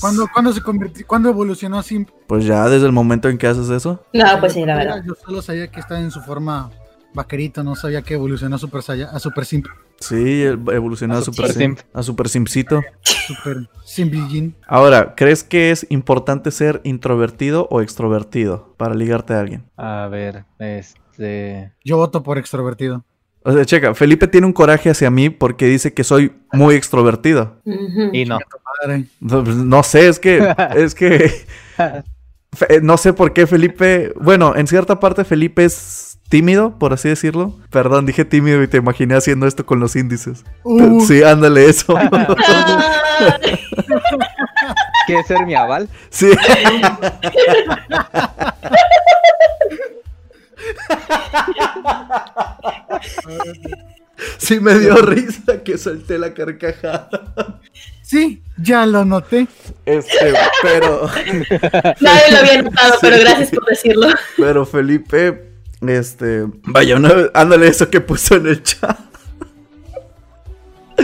[0.00, 2.08] ¿Cuándo, cuándo se convirtió, cuándo evolucionó a Simp?
[2.26, 4.04] Pues ya desde el momento en que haces eso.
[4.12, 5.02] No, pues sí, la verdad.
[5.06, 6.70] Yo solo sabía que estaba en su forma
[7.14, 8.80] vaquerito, no sabía que evolucionó a Super,
[9.12, 9.66] a Super Simp.
[10.00, 11.52] Sí, evolucionó a, A super.
[11.52, 11.80] Simp.
[11.94, 12.82] A super simpcito.
[13.02, 19.64] Super Simp Ahora, ¿crees que es importante ser introvertido o extrovertido para ligarte a alguien?
[19.76, 21.72] A ver, este.
[21.84, 23.04] Yo voto por extrovertido.
[23.44, 27.56] O sea, checa, Felipe tiene un coraje hacia mí porque dice que soy muy extrovertido.
[28.12, 28.38] Y no.
[29.20, 31.44] Pues, no sé, es que, es que,
[32.52, 37.08] fe- no sé por qué Felipe, bueno, en cierta parte Felipe es tímido, por así
[37.08, 37.58] decirlo.
[37.70, 40.44] Perdón, dije tímido y te imaginé haciendo esto con los índices.
[40.62, 41.94] Uh, Sí, ándale eso.
[45.06, 45.88] ¿Quieres ser mi aval?
[46.10, 46.30] sí.
[54.38, 57.60] Sí me dio risa que solté la carcajada.
[58.02, 59.48] Sí, ya lo noté.
[59.86, 61.08] Este, pero,
[62.00, 64.08] Nadie lo había notado, pero gracias por decirlo.
[64.36, 65.52] pero Felipe,
[65.86, 68.98] este, vaya, una vez, ándale eso que puso en el chat.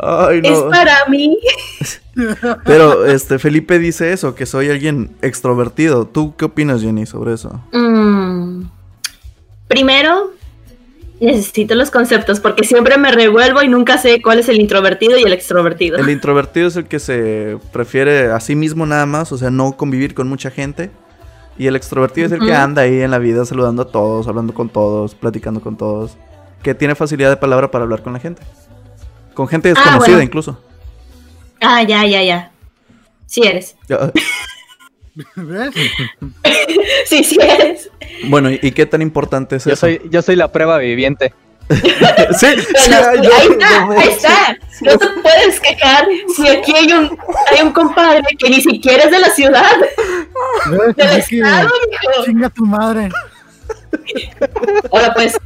[0.00, 0.70] Ay, Es no.
[0.70, 1.38] para mí.
[2.64, 6.06] Pero este Felipe dice eso, que soy alguien extrovertido.
[6.06, 7.60] ¿Tú qué opinas, Jenny, sobre eso?
[7.72, 8.62] Mm,
[9.68, 10.32] Primero,
[11.20, 15.22] necesito los conceptos porque siempre me revuelvo y nunca sé cuál es el introvertido y
[15.22, 15.98] el extrovertido.
[15.98, 19.72] El introvertido es el que se prefiere a sí mismo nada más, o sea, no
[19.72, 20.90] convivir con mucha gente.
[21.58, 24.54] Y el extrovertido es el que anda ahí en la vida saludando a todos, hablando
[24.54, 26.16] con todos, platicando con todos.
[26.62, 28.42] Que tiene facilidad de palabra para hablar con la gente.
[29.34, 30.22] Con gente desconocida bueno.
[30.22, 30.60] incluso.
[31.60, 32.50] Ah, ya, ya, ya.
[33.26, 33.76] Sí eres.
[35.34, 35.74] ¿Ves?
[37.06, 37.90] Sí, sí eres.
[38.24, 39.80] Bueno, ¿y qué tan importante es Yo eso?
[39.80, 41.34] soy, yo soy la prueba viviente.
[41.68, 43.18] sí, sí, ahí
[43.50, 44.56] está, no, ahí está.
[44.80, 47.18] No te puedes quejar si aquí hay un,
[47.50, 49.76] hay un compadre que ni siquiera es de la ciudad,
[50.70, 52.24] del que, estado, mijo.
[52.24, 53.10] chinga tu madre.
[54.92, 55.36] Ahora pues,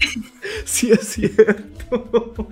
[0.65, 2.49] Sí, es cierto.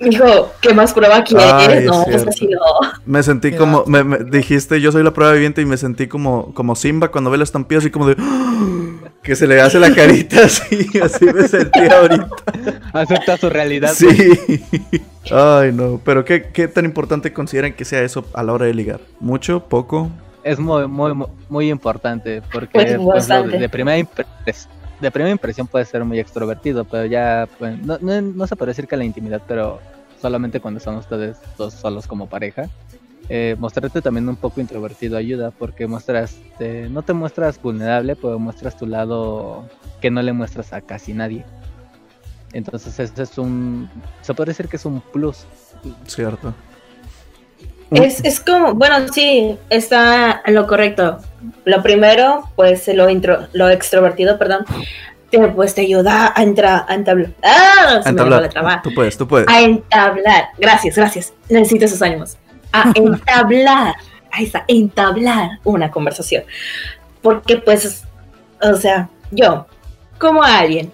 [0.00, 1.46] Mijo, ¿qué más prueba quieres?
[1.52, 2.58] Ay, no, es pues así no.
[3.06, 6.52] Me sentí como, me, me dijiste, yo soy la prueba viviente y me sentí como,
[6.54, 8.16] como Simba cuando ve la estampida, así como de,
[9.22, 12.28] que se le hace la carita así, así me sentí ahorita.
[12.92, 13.92] Acepta su realidad.
[13.94, 14.08] Sí.
[15.30, 18.74] Ay, no, pero ¿qué, ¿qué tan importante consideran que sea eso a la hora de
[18.74, 19.00] ligar?
[19.20, 19.60] ¿Mucho?
[19.64, 20.10] ¿Poco?
[20.42, 23.58] Es muy, muy, muy- muy importante porque Pues, por ejemplo, bastante.
[23.58, 24.66] de, primera impres-
[25.00, 28.86] de primera impresión puede ser muy extrovertido, pero ya pues, no, no, se puede decir
[28.86, 29.80] que la intimidad, pero
[30.20, 32.68] solamente cuando son ustedes dos solos como pareja.
[33.28, 38.40] Eh, mostrarte también un poco introvertido ayuda porque muestras, eh, no te muestras vulnerable, pero
[38.40, 39.68] muestras tu lado
[40.00, 41.44] que no le muestras a casi nadie.
[42.52, 43.88] Entonces ese es un,
[44.22, 45.44] se puede decir que es un plus.
[46.06, 46.52] Cierto.
[47.90, 51.18] Es, es como, bueno, sí, está en lo correcto.
[51.64, 54.64] lo primero, pues lo, intro, lo extrovertido, perdón,
[55.30, 57.30] te, pues te ayuda a, entrar a entablar.
[57.42, 58.00] ¡Ah!
[58.02, 58.52] Se me Entablar.
[58.52, 58.82] fue la.
[58.82, 59.48] Tú puedes, tú puedes.
[59.48, 60.48] A entablar.
[60.58, 61.32] Gracias, gracias.
[61.48, 62.36] Necesito esos ánimos.
[62.72, 63.94] A entablar.
[64.32, 66.44] Ahí está, entablar una conversación.
[67.22, 68.04] Porque, pues,
[68.62, 69.66] o sea, yo,
[70.18, 70.92] como alguien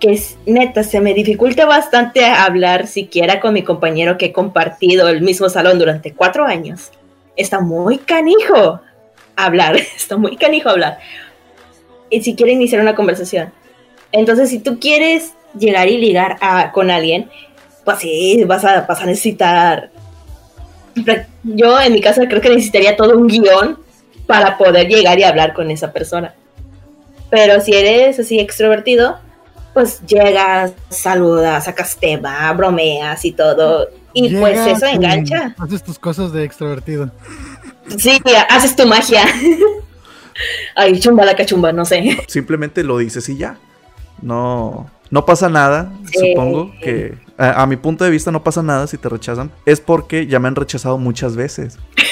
[0.00, 5.08] que es neta, se me dificulta bastante hablar siquiera con mi compañero que he compartido
[5.08, 6.90] el mismo salón durante cuatro años.
[7.36, 8.80] Está muy canijo
[9.36, 10.98] hablar, está muy canijo hablar.
[12.10, 13.52] Y si quiere iniciar una conversación.
[14.12, 17.30] Entonces, si tú quieres llegar y ligar a- con alguien,
[17.84, 19.90] pues sí, vas a, vas a necesitar.
[21.42, 23.78] Yo, en mi caso, creo que necesitaría todo un guion
[24.26, 26.34] para poder llegar y hablar con esa persona.
[27.30, 29.18] Pero si eres así extrovertido,
[29.74, 33.88] pues llegas, saludas, sacas tema, bromeas y todo.
[34.12, 35.54] Y pues eso engancha.
[35.58, 37.10] Haces tus cosas de extrovertido.
[37.98, 39.24] Sí, haces tu magia.
[40.76, 42.18] Ay, chumba la cachumba, no sé.
[42.28, 43.58] Simplemente lo dices y ya.
[44.22, 46.30] No, no pasa nada, Sí.
[46.30, 49.50] supongo que a, a mi punto de vista no pasa nada si te rechazan.
[49.66, 51.78] Es porque ya me han rechazado muchas veces.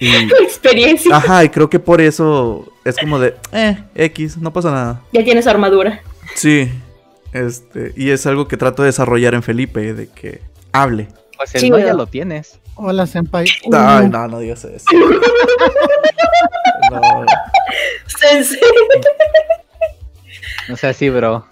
[0.00, 0.10] Y,
[0.42, 1.14] Experiencia.
[1.14, 5.00] ajá, y creo que por eso es como de, eh, X, no pasa nada.
[5.12, 6.00] Ya tienes armadura.
[6.34, 6.70] Sí,
[7.32, 10.40] este, y es algo que trato de desarrollar en Felipe, de que
[10.72, 11.08] hable.
[11.36, 12.58] Pues el no ya lo tienes.
[12.74, 13.46] Hola, Senpai.
[13.72, 14.86] Ay, no, no digas eso.
[16.90, 17.00] No,
[18.06, 18.58] Sensei.
[20.70, 21.46] O sea, sí, bro.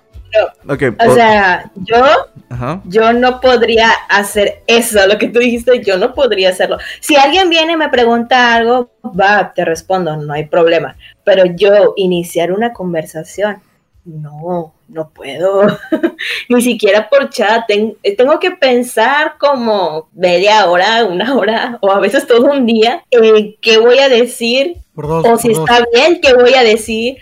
[0.68, 2.04] ok, O o- sea, yo,
[2.50, 2.82] ajá.
[2.84, 6.76] yo no podría hacer eso, lo que tú dijiste, yo no podría hacerlo.
[7.00, 10.96] Si alguien viene y me pregunta algo, va, te respondo, no hay problema.
[11.24, 13.62] Pero yo iniciar una conversación,
[14.04, 15.66] no, no puedo.
[16.48, 17.66] Ni siquiera por chat.
[17.66, 23.04] Ten- tengo que pensar como media hora, una hora, o a veces todo un día,
[23.10, 25.24] en qué voy a decir dos.
[25.26, 25.68] o si dos.
[25.68, 27.18] está bien que voy a decir,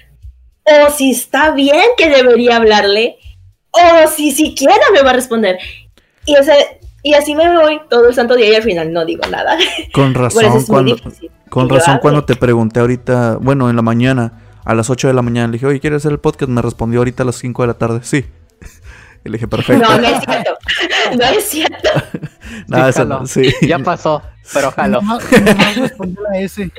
[0.65, 3.19] o si está bien que debería hablarle,
[3.71, 5.59] o si siquiera me va a responder.
[6.25, 6.57] Y, o sea,
[7.03, 9.57] y así me voy todo el santo día y al final no digo nada.
[9.93, 10.97] Con razón, cuando,
[11.49, 15.23] con razón cuando te pregunté ahorita, bueno, en la mañana, a las 8 de la
[15.23, 16.51] mañana, le dije, oye, ¿quieres hacer el podcast?
[16.51, 18.25] Me respondió ahorita a las 5 de la tarde, sí.
[19.25, 19.83] Y le dije, perfecto.
[19.85, 20.51] No, no es cierto.
[21.19, 21.89] No es cierto.
[22.69, 23.53] Nada, Sí, eso no, sí.
[23.67, 25.01] Ya pasó, pero jalo.
[25.77, 26.71] Respondió la S.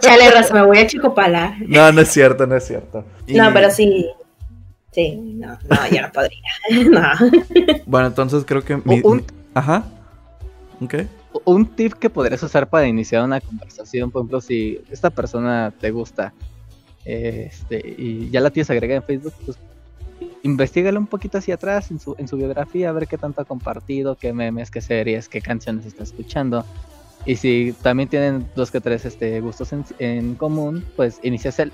[0.00, 1.54] Chale, raza, me voy a chicopalar.
[1.66, 3.04] No, no es cierto, no es cierto.
[3.26, 4.06] Y- No, pero sí.
[4.92, 6.40] Sí, no, no, yo no podría.
[6.90, 7.82] No.
[7.86, 9.00] Bueno, entonces creo que mi...
[9.02, 9.84] Un- mi- Ajá.
[10.80, 10.94] Ok.
[11.44, 15.90] Un tip que podrías usar para iniciar una conversación, por ejemplo, si esta persona te
[15.90, 16.32] gusta
[17.04, 19.58] eh, este, y ya la tienes agregada en Facebook, pues
[20.42, 23.44] investigale un poquito hacia atrás en su, en su biografía, a ver qué tanto ha
[23.44, 26.64] compartido, qué memes, qué series, qué canciones está escuchando.
[27.24, 31.72] Y si también tienen dos que tres este, gustos en, común, pues inicias el,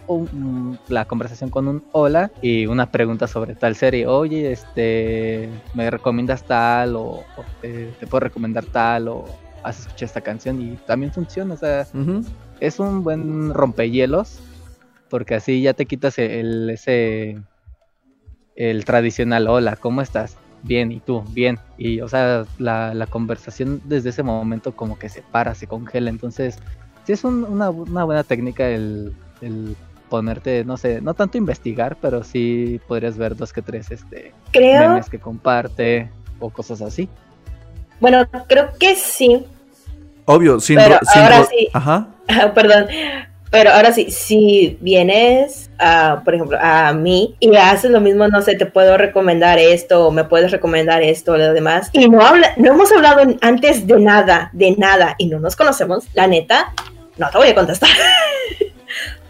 [0.89, 4.07] la conversación con un hola y una pregunta sobre tal serie.
[4.07, 6.97] Oye, este, ¿me recomiendas tal?
[6.97, 7.23] O,
[7.61, 9.09] te, te puedo recomendar tal?
[9.09, 9.27] O
[9.63, 11.55] has escuchado esta canción y también funciona.
[11.55, 11.87] O sea,
[12.61, 14.39] es un buen rompehielos
[15.11, 17.37] porque así ya te quitas el ese
[18.55, 23.81] el tradicional hola cómo estás bien y tú bien y o sea la, la conversación
[23.85, 26.59] desde ese momento como que se para se congela entonces
[27.05, 29.75] sí es un- una, una buena técnica el, el
[30.09, 34.79] ponerte no sé no tanto investigar pero sí podrías ver dos que tres este Creo,
[34.89, 37.09] memes que comparte o cosas así
[38.03, 39.47] bueno, creo que sí,
[40.25, 40.77] Obvio, sin...
[40.77, 41.69] Pero ro- sin ahora sí.
[41.73, 42.07] Ajá.
[42.55, 42.87] Perdón.
[43.51, 48.41] Pero ahora sí, si vienes, a, por ejemplo, a mí y haces lo mismo, no
[48.41, 52.23] sé, te puedo recomendar esto o me puedes recomendar esto o lo demás, y no,
[52.23, 56.73] habla, no hemos hablado antes de nada, de nada, y no nos conocemos, la neta,
[57.19, 57.91] no te voy a contestar.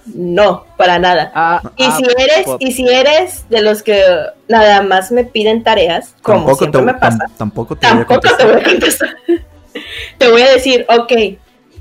[0.06, 1.30] no, para nada.
[1.34, 4.02] ah, Y ah, si eres, y si eres de los que
[4.48, 8.02] nada más me piden tareas, como Tampoco siempre te, me pasa, tam- tampoco te voy
[8.02, 8.52] a Tampoco te contestar.
[8.52, 9.08] voy a contestar.
[10.18, 11.12] te voy a decir, ok,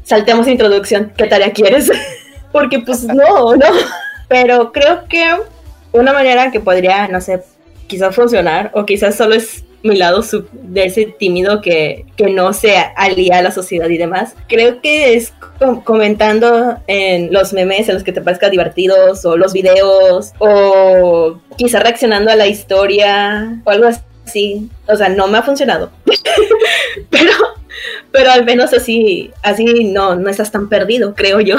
[0.04, 1.92] saltemos introducción, ¿qué tarea quieres?
[2.52, 3.66] Porque pues no, no.
[4.28, 5.26] Pero creo que
[5.92, 7.44] una manera que podría, no sé,
[7.88, 12.54] quizás funcionar, o quizás solo es mi lado sub- de ese tímido que, que no
[12.54, 17.88] se alía a la sociedad y demás, creo que es com- comentando en los memes
[17.90, 23.60] en los que te parezca divertidos, o los videos, o quizás reaccionando a la historia,
[23.64, 24.70] o algo así.
[24.88, 25.92] O sea, no me ha funcionado.
[27.10, 27.32] pero,
[28.12, 31.56] pero al menos así, así no, no estás tan perdido, creo yo.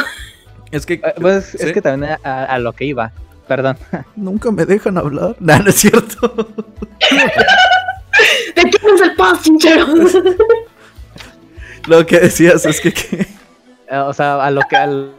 [0.71, 0.95] Es que...
[0.95, 1.59] eh, pues, ¿sí?
[1.61, 3.13] es que también a, a- a lo que iba
[3.49, 3.77] perdón
[4.17, 5.37] Nunca me dejan hablar.
[5.41, 6.33] No, no es cierto.
[8.57, 9.87] ¿De quién es el paz, chinchero?
[11.87, 12.93] Lo que decías es que...
[12.93, 13.27] que-
[13.91, 15.13] Eh, o sea, a lo que al,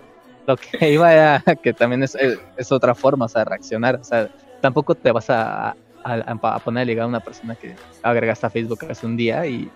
[0.47, 2.17] lo que iba era que también es,
[2.57, 3.99] es, otra forma, o sea, reaccionar.
[4.01, 4.29] O sea,
[4.61, 8.49] tampoco te vas a, a, a poner a ligar a una persona que agregaste a
[8.49, 9.69] Facebook hace un día y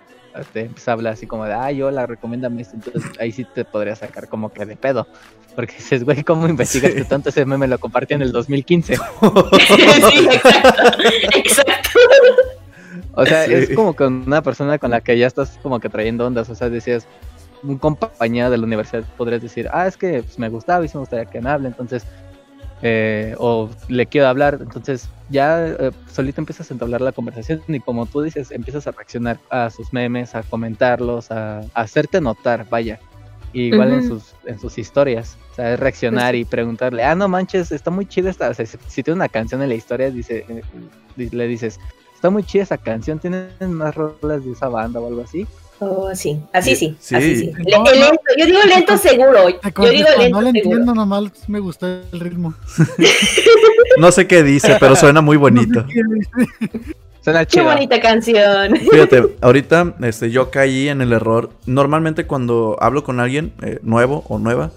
[0.52, 2.74] te empieza a hablar así como de, ay, hola, recomiéndame esto.
[2.74, 5.06] Entonces ahí sí te podría sacar como que de pedo.
[5.54, 7.28] Porque dices, güey, ¿cómo investigaste tanto?
[7.28, 8.96] Ese meme lo compartí en el 2015.
[10.16, 10.82] sí, exacto.
[11.34, 11.90] exacto.
[13.18, 16.24] O sea, es como con una persona con la que ya estás como que trayendo
[16.24, 16.48] ondas.
[16.50, 17.04] O sea, decías,
[17.64, 21.00] un compañero de la universidad podrías decir, ah, es que pues, me gustaba y me
[21.00, 21.66] gustaría que me hable.
[21.66, 22.06] Entonces,
[22.80, 27.80] eh, o le quiero hablar, entonces ya eh, solito empiezas a entablar la conversación y
[27.80, 33.00] como tú dices, empiezas a reaccionar a sus memes, a comentarlos, a, hacerte notar, vaya.
[33.52, 37.72] igual en sus en sus historias, o sea, es reaccionar y preguntarle, ah, no manches,
[37.72, 40.62] está muy chida esta, o sea, si, tiene una canción en la historia, dice, eh,
[41.16, 41.80] le dices,
[42.18, 45.46] está muy chida esa canción, tienen más rolas de esa banda o algo así,
[45.80, 47.52] Oh, sí, así sí, así sí.
[48.36, 49.48] yo digo lento seguro.
[49.48, 52.52] Yo digo lento no le entiendo, nomás me gustó el ritmo.
[53.98, 55.86] no sé qué dice, pero suena muy bonito.
[57.20, 57.62] suena chido.
[57.64, 58.76] Qué bonita canción.
[58.90, 61.50] Fíjate, ahorita este, yo caí en el error.
[61.66, 64.72] Normalmente cuando hablo con alguien eh, nuevo o nueva,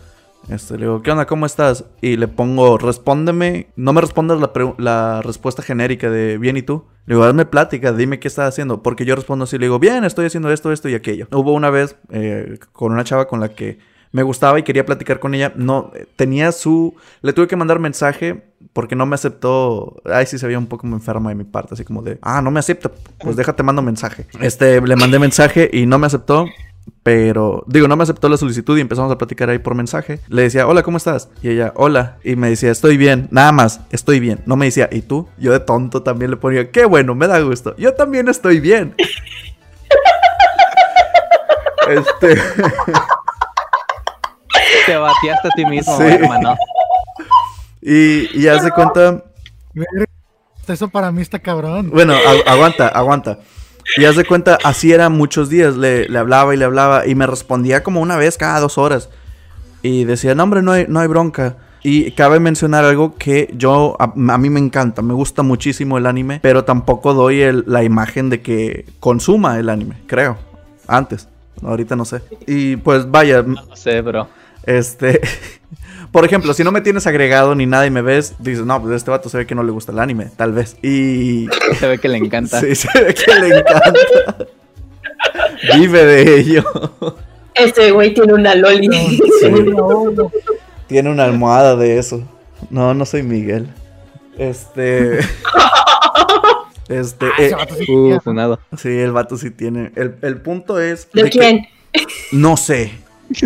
[0.50, 1.26] este, le digo, ¿qué onda?
[1.26, 1.86] ¿Cómo estás?
[2.02, 3.68] Y le pongo, respóndeme.
[3.76, 6.86] No me respondas la, la respuesta genérica de bien y tú.
[7.06, 8.84] Le digo, dame plática, dime qué estás haciendo.
[8.84, 11.28] Porque yo respondo así, le digo, bien, estoy haciendo esto, esto y aquello.
[11.32, 13.80] Hubo una vez eh, con una chava con la que
[14.12, 15.54] me gustaba y quería platicar con ella.
[15.56, 16.96] No, tenía su.
[17.22, 20.02] Le tuve que mandar mensaje porque no me aceptó.
[20.06, 22.52] Ay, sí se veía un poco enferma de mi parte, así como de, ah, no
[22.52, 22.92] me acepta.
[23.20, 24.28] Pues déjate, mando mensaje.
[24.42, 26.46] Este, le mandé mensaje y no me aceptó.
[27.04, 30.20] Pero, digo, no me aceptó la solicitud y empezamos a platicar ahí por mensaje.
[30.28, 31.30] Le decía, hola, ¿cómo estás?
[31.42, 32.18] Y ella, hola.
[32.24, 33.28] Y me decía, estoy bien.
[33.32, 34.42] Nada más, estoy bien.
[34.46, 35.28] No me decía, ¿y tú?
[35.38, 37.76] Yo de tonto también le ponía, qué bueno, me da gusto.
[37.78, 38.94] Yo también estoy bien.
[41.90, 42.36] este.
[44.86, 46.56] Te bateaste a ti mismo, hermano.
[47.82, 49.24] Y, y hace cuenta.
[50.68, 51.90] Eso para mí está cabrón.
[51.90, 52.14] Bueno,
[52.46, 53.40] aguanta, aguanta.
[53.98, 55.76] Y haz de cuenta, así era muchos días.
[55.76, 57.08] Le, hablaba y le hablaba.
[57.08, 59.10] Y me respondía como una vez cada dos horas.
[59.82, 61.58] Y decía, no, hombre, no hay, no hay bronca.
[61.84, 66.40] Y cabe mencionar algo que yo, a, mí me encanta, me gusta muchísimo el anime,
[66.44, 70.38] pero tampoco doy la imagen de que consuma el anime, creo.
[70.88, 71.28] Antes,
[71.64, 72.22] ahorita no sé.
[72.46, 73.42] Y pues vaya.
[73.42, 74.28] No sé, bro.
[74.66, 75.22] Este.
[76.12, 78.96] Por ejemplo, si no me tienes agregado ni nada y me ves, dices, no, pues
[78.96, 80.76] este vato se ve que no le gusta el anime, tal vez.
[80.82, 81.48] Y.
[81.80, 82.60] Se ve que le encanta.
[82.60, 84.48] Sí, se ve que le encanta.
[85.78, 86.64] Vive de ello.
[87.54, 88.90] Este güey tiene una loli.
[90.88, 92.24] tiene una almohada de eso.
[92.70, 93.70] No, no soy Miguel.
[94.38, 95.20] Este.
[96.90, 97.26] Este.
[97.28, 97.54] Ah, eh,
[97.88, 99.92] uh, sí, el vato sí tiene.
[99.96, 101.08] El, el punto es.
[101.14, 101.68] ¿De, quién?
[102.32, 102.92] no sé.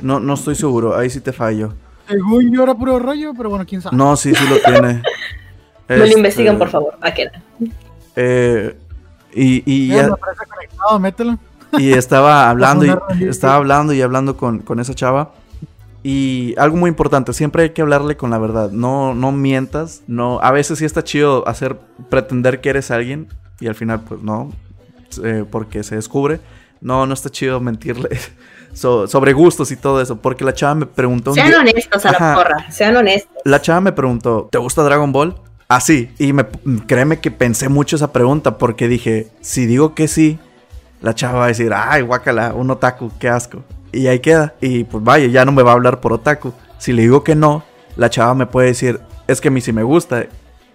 [0.04, 0.95] No, no estoy seguro.
[0.95, 1.74] Ahí sí te fallo.
[2.08, 3.95] Según yo era puro rollo, pero bueno, quién sabe.
[3.95, 5.02] No, sí, sí lo tiene.
[5.88, 6.98] No lo investiguen, por favor.
[7.00, 7.30] ¿A qué?
[8.15, 8.76] Eh,
[9.36, 10.10] y, y ya.
[10.10, 11.38] Conectado, mételo.
[11.78, 12.86] Y estaba hablando
[13.19, 15.34] y estaba hablando y hablando con, con, esa chava.
[16.02, 18.71] Y algo muy importante, siempre hay que hablarle con la verdad.
[18.71, 20.02] No, no mientas.
[20.08, 21.78] No, a veces sí está chido hacer
[22.10, 23.28] pretender que eres alguien.
[23.60, 24.52] Y al final, pues no.
[25.24, 26.39] Eh, porque se descubre.
[26.82, 28.10] No, no está chido mentirle
[28.75, 30.17] sobre gustos y todo eso.
[30.17, 31.33] Porque la chava me preguntó.
[31.33, 33.31] Sean honestos a la porra, sean honestos.
[33.43, 35.35] La chava me preguntó, ¿te gusta Dragon Ball?
[35.67, 36.11] Así.
[36.19, 36.45] y me,
[36.88, 40.38] créeme que pensé mucho esa pregunta porque dije, si digo que sí,
[41.01, 43.63] la chava va a decir, ay, guácala, un otaku, qué asco.
[43.91, 44.53] Y ahí queda.
[44.61, 46.53] Y pues vaya, ya no me va a hablar por otaku.
[46.77, 47.63] Si le digo que no,
[47.95, 50.25] la chava me puede decir, es que a mí sí me gusta.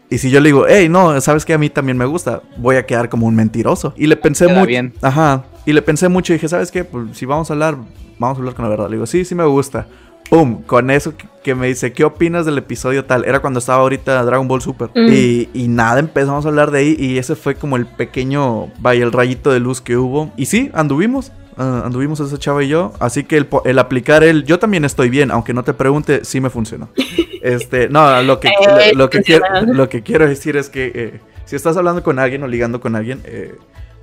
[0.08, 2.76] Y si yo le digo, hey, no, sabes que a mí también me gusta, voy
[2.76, 3.94] a quedar como un mentiroso.
[3.96, 4.72] Y le pensé mucho.
[5.02, 5.44] Ajá.
[5.66, 6.84] Y le pensé mucho y dije, ¿sabes qué?
[6.84, 7.76] Pues si vamos a hablar,
[8.18, 8.88] vamos a hablar con la verdad.
[8.88, 9.86] Le digo, sí, sí me gusta.
[10.28, 10.62] ¡Pum!
[10.62, 13.24] Con eso que me dice, ¿qué opinas del episodio tal?
[13.24, 14.88] Era cuando estaba ahorita Dragon Ball Super.
[14.94, 15.08] Mm.
[15.12, 19.02] Y, y, nada, empezamos a hablar de ahí y ese fue como el pequeño, vaya,
[19.02, 20.32] el rayito de luz que hubo.
[20.36, 21.32] Y sí, anduvimos.
[21.56, 22.92] Uh, anduvimos esa chava y yo.
[23.00, 26.40] Así que el, el, aplicar el yo también estoy bien, aunque no te pregunte, sí
[26.40, 26.88] me funcionó.
[27.42, 31.20] Este, no, lo que, eh, lo, que quiero, lo que quiero decir es que eh,
[31.46, 33.54] si estás hablando con alguien o ligando con alguien, eh,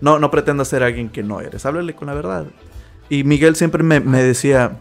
[0.01, 1.65] no, no pretendas ser alguien que no eres.
[1.65, 2.45] Háblale con la verdad.
[3.09, 4.77] Y Miguel siempre me, decía,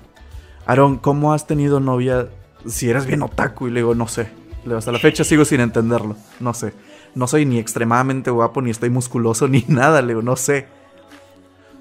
[0.67, 2.29] Aaron, ¿cómo has tenido novia
[2.67, 3.69] si eres bien otaku?
[3.69, 4.29] Y le digo, no sé.
[4.77, 6.17] hasta la fecha sigo sin entenderlo.
[6.41, 6.73] No sé.
[7.15, 10.03] No soy ni extremadamente guapo, ni estoy musculoso, ni nada.
[10.03, 10.76] Le digo, no sé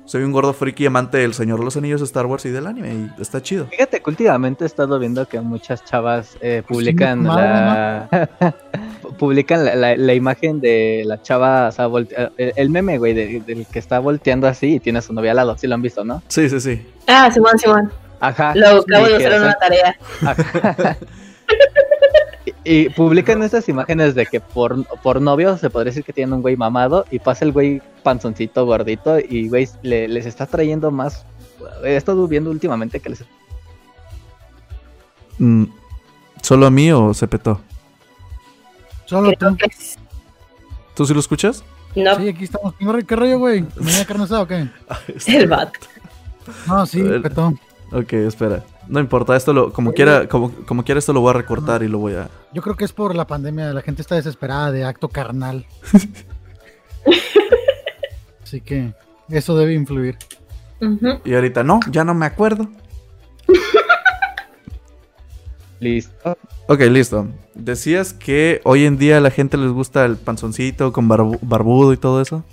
[0.06, 3.12] soy un gordo friki amante del Señor de los Anillos, Star Wars y del anime,
[3.18, 3.68] y está chido.
[3.68, 8.30] Fíjate que últimamente he estado viendo que muchas chavas eh, publican la...
[9.18, 11.88] publican la, imagen de la chava, o sea,
[12.38, 15.38] eh, el, meme, güey, del que está volteando así y tiene a su novia al
[15.38, 16.22] lado, sí lo han visto, ¿no?
[16.28, 16.86] Sí, sí, sí.
[17.08, 17.92] Ah, Simón, Simón.
[18.20, 18.54] Ajá.
[18.56, 19.98] Lo acabo de hacer en una tarea.
[20.22, 20.98] Ajá.
[22.68, 26.42] Y, publican estas imágenes de que por, por novio se podría decir que tienen un
[26.42, 31.26] güey mamado y pasa el güey panzoncito gordito y güey le- les está trayendo más.
[31.84, 33.24] He estado viendo últimamente que les
[35.38, 35.66] Mm,
[36.42, 37.60] ¿Solo a mí o se petó?
[39.06, 39.58] Solo tú.
[40.96, 41.64] ¿Tú sí lo escuchas?
[41.96, 42.74] No, Sí, aquí estamos.
[42.76, 43.64] ¿Qué rollo- ¿Qué rollo, güey?
[43.64, 44.68] ¿Comida carne asada o qué?
[45.28, 45.80] el vato.
[46.68, 47.54] No, sí, El- petó.
[47.92, 48.64] Ok, espera.
[48.88, 51.88] No importa, esto lo, como quiera, como, como quiera esto lo voy a recortar y
[51.88, 52.30] lo voy a.
[52.54, 53.74] Yo creo que es por la pandemia.
[53.74, 55.66] La gente está desesperada de acto carnal.
[58.44, 58.94] Así que
[59.30, 60.18] eso debe influir.
[61.24, 62.68] Y ahorita no, ya no me acuerdo.
[65.80, 66.38] listo.
[66.68, 67.28] Ok, listo.
[67.54, 71.94] Decías que hoy en día a la gente les gusta el panzoncito con barbu- barbudo
[71.94, 72.44] y todo eso.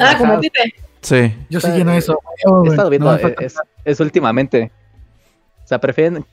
[0.00, 0.40] Ah, como.
[0.40, 0.74] Pipe.
[1.00, 1.34] Sí.
[1.50, 2.18] Yo sí lleno eso.
[2.44, 4.70] Yo, He estado viendo, no eh, es, es últimamente.
[5.72, 6.26] Sea, prefieren.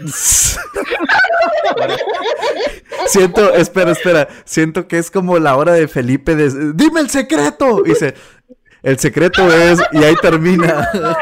[3.06, 4.26] Siento, espera, espera.
[4.44, 6.72] Siento que es como la hora de Felipe de.
[6.74, 7.84] ¡Dime el secreto!
[7.86, 8.14] Y dice.
[8.82, 9.78] El secreto es.
[9.92, 10.90] Y ahí termina.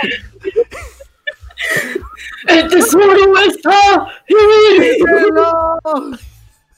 [2.46, 4.06] ¡El tesoro está!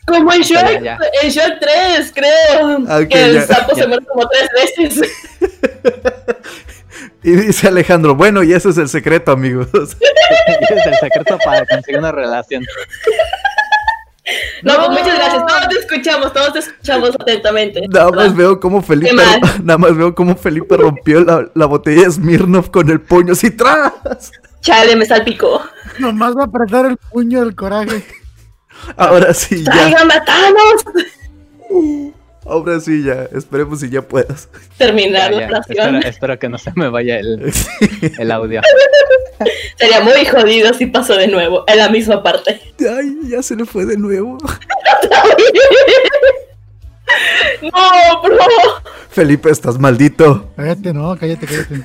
[0.06, 0.98] Como en Shrek, ya.
[1.22, 2.78] en Shrek 3, creo.
[3.02, 3.42] Ok, que el ya.
[3.46, 3.82] sapo Ya.
[3.82, 5.10] se muere como tres veces.
[7.22, 9.68] Y dice Alejandro, bueno, y ese es el secreto, amigos.
[9.72, 12.64] es el secreto para conseguir una relación.
[14.62, 15.46] No, pues muchas gracias.
[15.46, 17.80] Todos te escuchamos, todos te escuchamos atentamente.
[17.88, 19.14] Nada más veo cómo Felipe.
[19.62, 23.50] Nada más veo cómo Felipe rompió la, la botella de Smirnoff con el puño así
[23.50, 24.32] tras.
[24.60, 25.62] Chale, me salpicó.
[25.98, 28.04] Nomás va a apretar el puño del coraje.
[28.96, 29.72] Ahora sí, ya.
[29.72, 30.84] ¡Traigan matanos!
[32.48, 33.28] Ahora sí, ya.
[33.34, 34.48] Esperemos si ya puedas.
[34.78, 35.96] Terminar Ya, la oración.
[35.96, 37.52] Espero, espero que no se me vaya el,
[38.18, 38.62] el audio.
[39.76, 42.60] Sería muy jodido si pasó de nuevo, en la misma parte.
[42.80, 44.38] Ay, ya se le fue de nuevo.
[47.62, 48.38] ¡No, bro!
[49.10, 50.50] Felipe, estás maldito.
[50.56, 51.84] Cállate, no, cállate, cállate.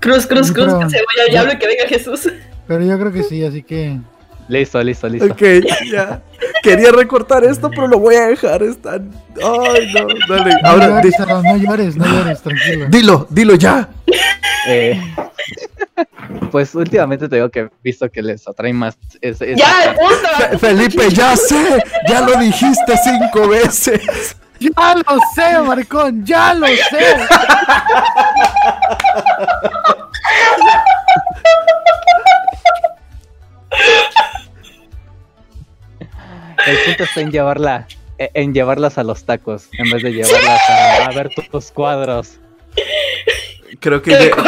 [0.00, 2.28] Cruz, cruz, cruz, que se vaya el diablo y que venga Jesús.
[2.66, 3.98] Pero yo creo que sí, así que.
[4.48, 5.26] Listo, listo, listo.
[5.32, 5.42] Ok,
[5.90, 6.22] ya.
[6.62, 8.62] Quería recortar esto, pero lo voy a dejar.
[8.62, 9.10] Están.
[9.42, 10.06] Ay, no.
[10.28, 10.54] Dale.
[10.62, 12.86] No Ahora, di- llores, no llores, no llores, tranquilo.
[12.88, 13.88] dilo, dilo ya.
[14.68, 15.00] Eh,
[16.50, 18.96] pues últimamente te digo que he visto que les atrae más.
[19.56, 19.94] ¡Ya!
[20.58, 21.82] Felipe, ya sé.
[22.08, 24.36] Ya lo dijiste cinco veces.
[24.58, 26.24] ¡Ya lo sé, maricón!
[26.24, 27.16] ¡Ya lo sé!
[36.66, 37.86] El punto está en llevarla,
[38.18, 42.38] eh, en llevarlas a los tacos, en vez de llevarlas a, a ver tus, cuadros.
[43.80, 44.42] Creo que, está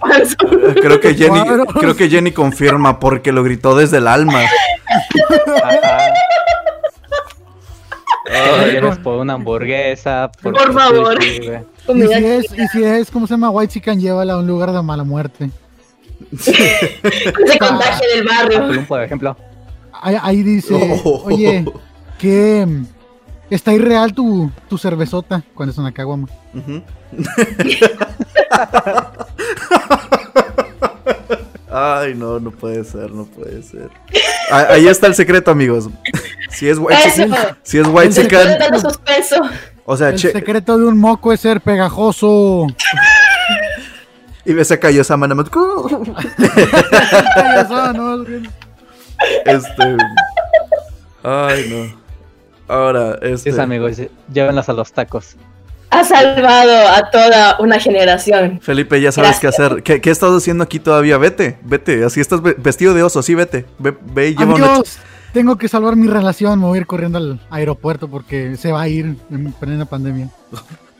[0.00, 0.74] panzón.
[0.74, 1.66] creo que Jenny, Cuadros.
[1.78, 4.42] creo que Jenny confirma porque lo gritó desde el alma.
[5.62, 6.12] Ajá.
[8.64, 11.22] Si vienes por una hamburguesa, por, favor.
[11.22, 11.50] sushi.
[11.94, 13.50] Y si es, y si es, ¿cómo se llama?
[13.50, 15.50] White Chicken, llévala a un lugar de mala muerte.
[16.38, 18.66] se contagia del barrio.
[18.66, 19.36] Tulum, por ejemplo.
[20.02, 20.74] Ahí, ahí dice,
[21.04, 21.22] Oh.
[21.26, 21.64] oye,
[22.18, 22.86] que mm,
[23.50, 26.28] está irreal tu, tu cervezota cuando es una caguama.
[31.74, 33.88] Ay, no, no puede ser, no puede ser.
[34.50, 35.88] Ah, Ahí está el secreto, amigos.
[36.50, 38.48] Si es white chicken, si es white Se chicken,
[39.86, 42.66] o sea, El che, secreto de un moco es ser pegajoso.
[44.44, 45.42] y ves a Cayo Sama nada
[49.44, 49.96] Este,
[51.22, 52.02] ay, no.
[52.68, 54.00] Ahora, este, amigos,
[54.32, 55.36] llévenlas a los tacos.
[55.90, 58.60] Ha salvado a toda una generación.
[58.62, 59.82] Felipe, ya sabes qué hacer.
[59.82, 61.18] ¿Qué, qué estás haciendo aquí todavía?
[61.18, 62.02] Vete, vete.
[62.04, 63.66] Así estás ve- vestido de oso, sí, vete.
[63.78, 64.80] Ve, ve y lleva una
[65.32, 66.60] tengo que salvar mi relación.
[66.60, 70.28] Me voy a ir corriendo al aeropuerto porque se va a ir en plena pandemia.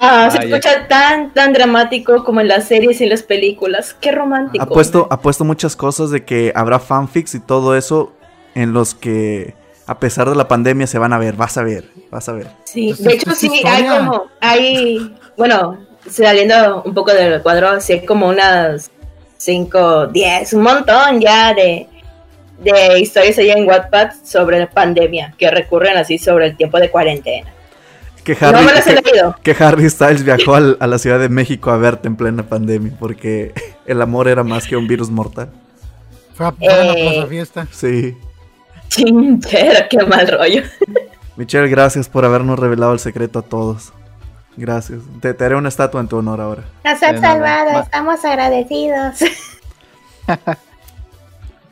[0.00, 3.94] Ah, se escucha tan, tan dramático como en las series y en las películas.
[4.00, 4.62] Qué romántico.
[4.62, 8.12] Ha puesto, ha puesto muchas cosas de que habrá fanfics y todo eso
[8.54, 9.54] en los que,
[9.86, 11.34] a pesar de la pandemia, se van a ver.
[11.34, 12.48] Vas a ver, vas a ver.
[12.64, 15.78] Sí, de hecho sí, hay como, hay, bueno,
[16.08, 18.90] saliendo un poco del cuadro, sí hay como unas
[19.38, 21.86] 5, 10, un montón ya de,
[22.58, 26.90] de historias allá en Wattpad sobre la pandemia, que recurren así sobre el tiempo de
[26.90, 27.52] cuarentena.
[28.26, 29.36] Que No Harry, me las he que, leído.
[29.42, 32.92] que Harry Styles viajó al- a la Ciudad de México a verte en plena pandemia
[32.98, 33.54] porque
[33.86, 35.48] el amor era más que un virus mortal.
[36.34, 37.26] Fue a, fue a la Eh.
[37.28, 37.68] fiesta.
[37.70, 38.16] Sí.
[38.88, 40.62] Chinchera, qué mal rollo.
[41.36, 43.92] Michelle, gracias por habernos revelado el secreto a todos.
[44.56, 45.00] Gracias.
[45.20, 46.64] Te, te haré una estatua en tu honor ahora.
[46.84, 47.20] Nos nada.
[47.20, 49.16] salvado, estamos agradecidos.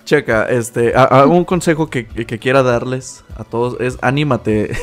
[0.05, 4.77] Checa, este, a- a- un consejo que, que- que quiera darles a todos es anímate.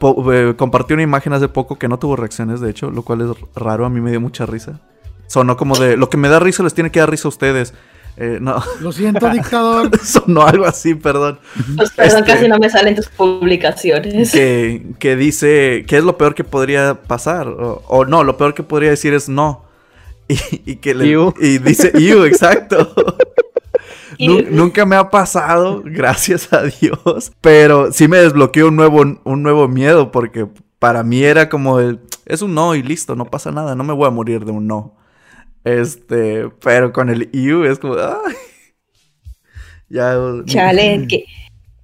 [0.00, 3.28] Eh, Compartí una imagen hace poco que no tuvo reacciones, de hecho, lo cual es
[3.56, 4.80] raro, a mí me dio mucha risa.
[5.26, 7.74] Sonó como de, lo que me da risa les tiene que dar risa a ustedes.
[8.16, 9.90] Eh, no, Lo siento, dictador.
[10.02, 11.38] sonó algo así, perdón.
[11.76, 14.32] Pues perdón, Este- casi no me salen tus publicaciones.
[14.32, 17.48] Que, que dice, ¿qué es lo peor que podría pasar?
[17.48, 19.64] O, o no, lo peor que podría decir es no.
[20.30, 20.38] Y,
[20.72, 21.06] y que le-
[21.40, 22.92] y dice, you, exacto.
[24.18, 24.50] Nu- Iu.
[24.50, 27.32] nunca me ha pasado, gracias a Dios.
[27.40, 30.46] Pero sí me desbloqueó un nuevo, un nuevo miedo porque
[30.78, 33.92] para mí era como el, es un no y listo, no pasa nada, no me
[33.92, 34.96] voy a morir de un no.
[35.64, 38.34] Este, pero con el you es como, ay.
[39.88, 40.14] Ya.
[40.46, 41.24] Chale, que.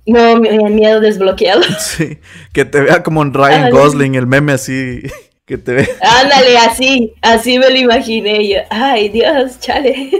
[0.07, 1.63] No, miedo desbloqueado.
[1.79, 2.19] Sí,
[2.53, 3.71] que te vea como un Ryan.
[3.71, 5.03] Gosling, el meme así,
[5.47, 5.89] que te ve.
[6.03, 8.59] Ándale, así, así me lo imaginé yo.
[8.71, 10.11] Ay, Dios, chale.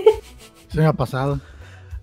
[0.69, 1.39] Se me ha pasado.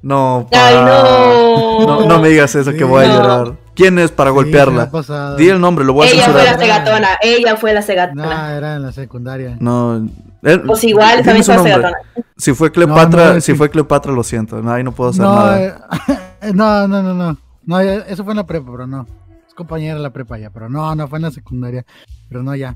[0.04, 1.86] No, Ay, no.
[1.86, 2.06] no.
[2.06, 3.14] no me digas eso, que voy a No.
[3.16, 3.54] llorar.
[3.76, 4.90] ¿Quién es para Sí, golpearla?
[5.38, 8.26] Di el nombre, lo voy a Ella fue la cegatona, ella fue la cegatona.
[8.26, 9.58] No, era en la secundaria.
[9.60, 10.06] No.
[10.44, 11.74] eh, Pues igual, también fue la nombre.
[11.76, 11.98] cegatona.
[12.36, 14.62] Si fue Cleopatra, No, no, si fue Cleopatra, lo siento.
[14.62, 15.62] No, ahí no puedo hacer No, nada.
[15.62, 15.74] eh,
[16.54, 17.38] no, no, no, no.
[17.64, 19.06] No, eso fue en la prepa, pero no.
[19.48, 21.86] Es compañera de la prepa ya, pero no, no fue en la secundaria.
[22.28, 22.76] Pero no, ya.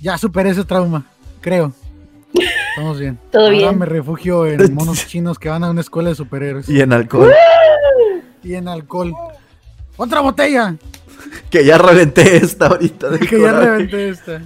[0.00, 1.04] Ya superé ese trauma,
[1.40, 1.72] creo.
[2.76, 3.18] Estamos bien.
[3.32, 3.78] Todo Ahora bien.
[3.78, 6.68] me refugio en monos chinos que van a una escuela de superhéroes.
[6.68, 7.32] Y en alcohol.
[8.42, 9.14] Y en alcohol.
[9.96, 10.76] ¡Otra botella!
[11.50, 13.08] que ya reventé esta ahorita.
[13.30, 14.42] Que ya reventé esta.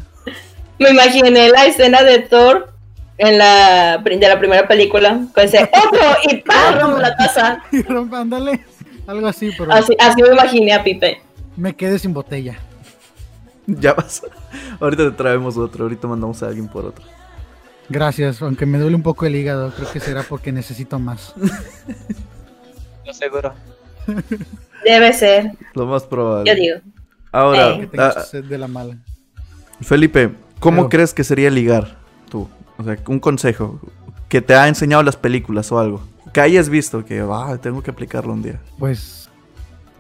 [0.79, 2.73] Me imaginé la escena de Thor
[3.19, 5.21] en la, de la primera película.
[5.35, 6.01] Con ese otro
[6.31, 6.99] y ¡pam!
[7.01, 7.63] la taza.
[7.73, 8.65] Y rompe, ándale.
[9.09, 11.21] Algo así, pero Así, así me imaginé a Pipe.
[11.57, 12.59] me quedé sin botella.
[13.67, 14.23] Ya vas.
[14.81, 15.83] Ahorita te traemos otro.
[15.83, 17.05] Ahorita mandamos a alguien por otro.
[17.91, 21.35] Gracias, aunque me duele un poco el hígado, creo que será porque necesito más.
[23.05, 23.53] Lo seguro.
[24.85, 26.51] Debe ser, Lo más probable.
[26.51, 26.77] yo digo.
[27.33, 27.81] Ahora, Eh.
[27.81, 28.97] Que tengo ah, sed de la mala.
[29.81, 32.49] Felipe, ¿cómo Pero- crees que sería ligar tú?
[32.79, 33.81] O sea, un consejo
[34.29, 36.03] que te ha enseñado las películas o algo.
[36.33, 38.61] Que hayas visto que, ah, tengo que aplicarlo un día.
[38.79, 39.29] Pues,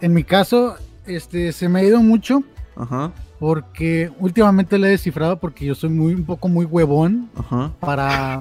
[0.00, 0.76] en mi caso,
[1.06, 2.42] este, se me ha ido mucho
[2.76, 3.10] Ajá,
[3.40, 7.72] porque últimamente le he descifrado porque yo soy muy un poco muy huevón ajá.
[7.80, 8.38] para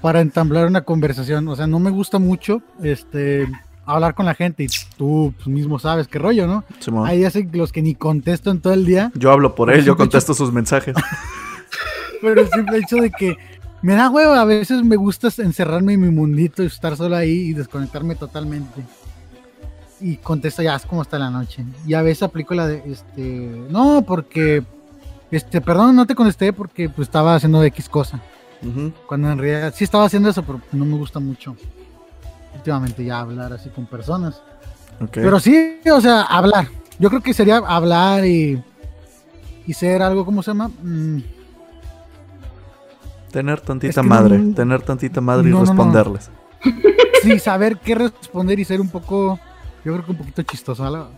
[0.00, 1.48] para entablar una conversación.
[1.48, 3.48] O sea, no me gusta mucho este
[3.84, 6.64] hablar con la gente y tú pues, mismo sabes qué rollo, ¿no?
[6.78, 7.08] Simón.
[7.08, 9.84] Hay días en los que ni contesto en todo el día, Yo hablo por él,
[9.84, 10.94] yo contesto sus mensajes.
[12.22, 13.36] pero el simple hecho de que
[13.82, 17.50] me da huevo, a veces me gusta encerrarme en mi mundito y estar solo ahí
[17.50, 18.82] y desconectarme totalmente.
[20.00, 21.64] Y contesto ya, es como hasta la noche.
[21.86, 23.22] Y a veces aplico la de, este,
[23.70, 24.62] no, porque,
[25.30, 28.20] este, perdón, no te contesté porque pues estaba haciendo X cosa.
[29.06, 31.56] Cuando en realidad sí estaba haciendo eso, pero no me gusta mucho
[32.54, 34.42] últimamente ya hablar así con personas.
[35.12, 36.66] Pero sí, o sea, hablar.
[36.98, 38.62] Yo creo que sería hablar y,
[39.66, 40.68] y ser algo, ¿cómo se llama?
[40.82, 41.18] Mm,
[43.30, 46.30] Tener tantita Es que madre, no- tener tantita madre y no, responderles.
[47.22, 49.38] sí, saber qué responder y ser un poco,
[49.86, 51.08] yo creo que un poquito chistoso.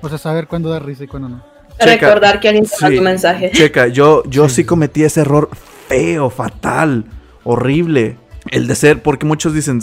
[0.00, 1.44] O sea, saber cuándo dar risa y cuándo no.
[1.80, 2.06] Checa.
[2.06, 2.98] Recordar que alguien te Sí.
[2.98, 3.50] un mensaje.
[3.50, 4.56] Checa, yo, yo sí.
[4.56, 4.64] Sí.
[4.64, 5.50] cometí ese error
[5.88, 7.04] feo, fatal,
[7.42, 8.16] horrible.
[8.52, 9.80] El de ser, porque muchos dicen,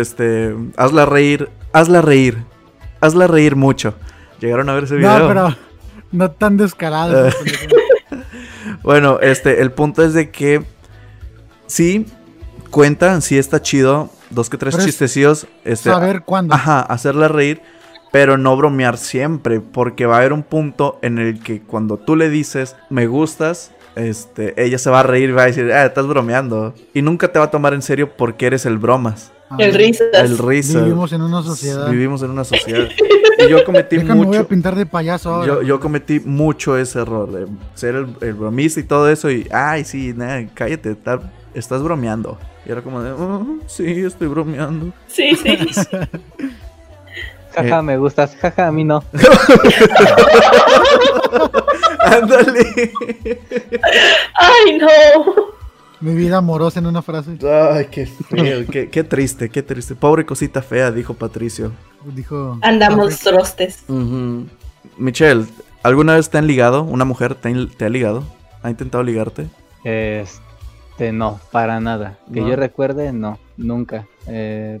[0.00, 2.38] este, hazla reír, hazla reír,
[3.02, 3.94] hazla reír mucho.
[4.40, 5.18] Llegaron a ver ese video.
[5.18, 5.56] No, pero
[6.12, 7.28] no tan descarado.
[8.82, 10.62] Bueno, este, el punto es de que
[11.66, 12.06] sí
[12.70, 16.54] cuenta, sí está chido, dos que tres Pero es chistecillos, este, saber cuándo.
[16.54, 17.60] Ajá, hacerla reír,
[18.12, 22.16] pero no bromear siempre, porque va a haber un punto en el que cuando tú
[22.16, 25.84] le dices me gustas, este, ella se va a reír y va a decir, ah,
[25.86, 26.74] estás bromeando.
[26.94, 30.08] Y nunca te va a tomar en serio porque eres el bromas, Ah, El risas.
[30.14, 30.80] el risa.
[30.80, 31.90] Vivimos en una sociedad.
[31.90, 32.88] Vivimos en una sociedad.
[33.36, 34.48] Y yo cometí Déjame, voy a mucho.
[34.48, 35.46] pintar de payaso ahora.
[35.48, 39.28] Yo, yo cometí mucho ese error de ser el, el bromista y todo eso.
[39.28, 41.20] Y, ay, sí, nah, cállate, está-
[41.52, 42.38] estás bromeando.
[42.66, 44.92] Y era como de, "Oh, sí, estoy bromeando.
[45.06, 45.56] Sí, sí.
[47.54, 47.82] Jaja, Eh.
[47.82, 48.34] me gustas.
[48.36, 49.02] Jaja, a mí no.
[52.00, 52.92] Ándale.
[54.34, 54.88] Ay, no.
[56.00, 57.38] Mi vida amorosa en una frase.
[57.72, 59.94] Ay, qué feo, qué, qué triste, qué triste.
[59.94, 61.72] Pobre cosita fea, dijo Patricio.
[62.04, 62.58] Dijo.
[62.62, 63.84] Andamos trostes.
[64.98, 65.46] Michelle,
[65.82, 66.82] ¿alguna vez te han ligado?
[66.82, 68.24] ¿Una mujer te, ha- te ha ligado?
[68.62, 69.46] ¿Ha intentado ligarte?
[69.84, 70.40] Este,
[71.12, 72.18] no, para nada.
[72.32, 72.48] Que ¿No?
[72.48, 74.06] yo recuerde, no, nunca.
[74.26, 74.80] Eh,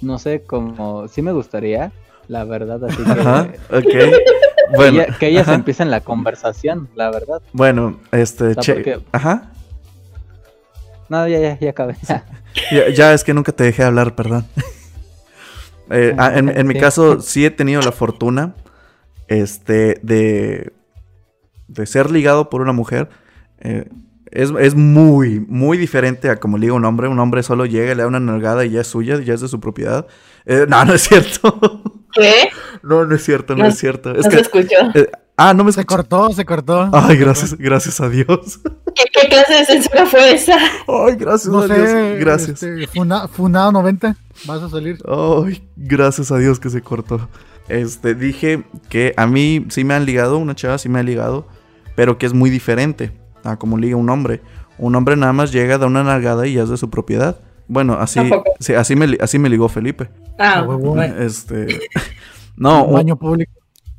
[0.00, 1.90] no sé, como, sí me gustaría,
[2.28, 4.12] la verdad, así Ajá, que ok.
[4.76, 5.54] Bueno, que, ella- que ellas ajá.
[5.54, 7.40] empiecen la conversación, la verdad.
[7.52, 9.52] Bueno, este, sea, che- porque- ajá.
[11.08, 11.96] No, ya, ya, ya acabé.
[12.70, 14.46] Ya, ya es que nunca te dejé hablar, perdón.
[15.90, 16.80] Eh, ah, en, en mi Sí.
[16.80, 18.54] caso, sí he tenido la fortuna
[19.26, 20.70] este, de,
[21.66, 23.08] de ser ligado por una mujer.
[23.60, 23.88] Eh,
[24.32, 27.08] es, es muy, muy diferente a como liga un hombre.
[27.08, 29.48] Un hombre solo llega, le da una nalgada y ya es suya, ya es de
[29.48, 30.06] su propiedad.
[30.46, 31.82] Eh, no, no es cierto.
[32.12, 32.48] ¿Qué?
[32.82, 34.12] no, no es cierto, no, No- es cierto.
[34.14, 34.76] Es no que, se escuchó.
[34.94, 35.96] eh, ah, no me Se escuché.
[35.96, 36.88] cortó, se cortó.
[36.92, 38.60] Ay, gracias, gracias a Dios.
[38.94, 40.56] ¿Qué, qué clase de censura fue esa?
[40.88, 42.20] Ay, gracias No a sé, Dios.
[42.20, 42.62] Gracias.
[42.62, 44.16] este, funa- Funado 90,
[44.46, 44.98] vas a salir.
[45.06, 47.28] Ay, gracias a Dios que se cortó.
[47.68, 51.46] Este, dije que a mí sí me han ligado, una chava sí me ha ligado,
[51.94, 53.12] pero que es muy diferente
[53.44, 54.40] a como liga un hombre.
[54.78, 57.40] Un hombre nada más llega, da una nalgada y ya es de su propiedad.
[57.66, 58.20] Bueno, así,
[58.60, 60.08] sí, así, me, así me ligó Felipe.
[60.38, 60.94] Ah, A huevo.
[60.94, 61.14] bueno.
[61.18, 61.80] Este,
[62.56, 63.52] no, un baño público.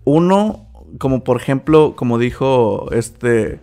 [0.06, 0.68] uno,
[0.98, 3.60] como por ejemplo, como dijo este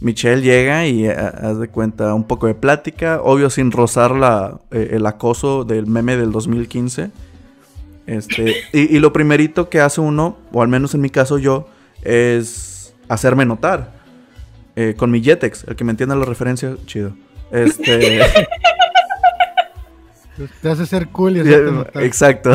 [0.00, 4.60] Michelle, llega y eh, haz de cuenta un poco de plática, obvio sin rozar la,
[4.70, 7.10] eh, el acoso del meme del 2015.
[8.06, 11.66] Este, y, y lo primerito que hace uno, o al menos en mi caso yo,
[12.02, 13.97] es hacerme notar.
[14.80, 17.12] Eh, con mi Jetex, el que me entienda la referencia, chido.
[17.50, 18.20] Este,
[20.62, 22.52] Te hace ser cool y hacerte exacto.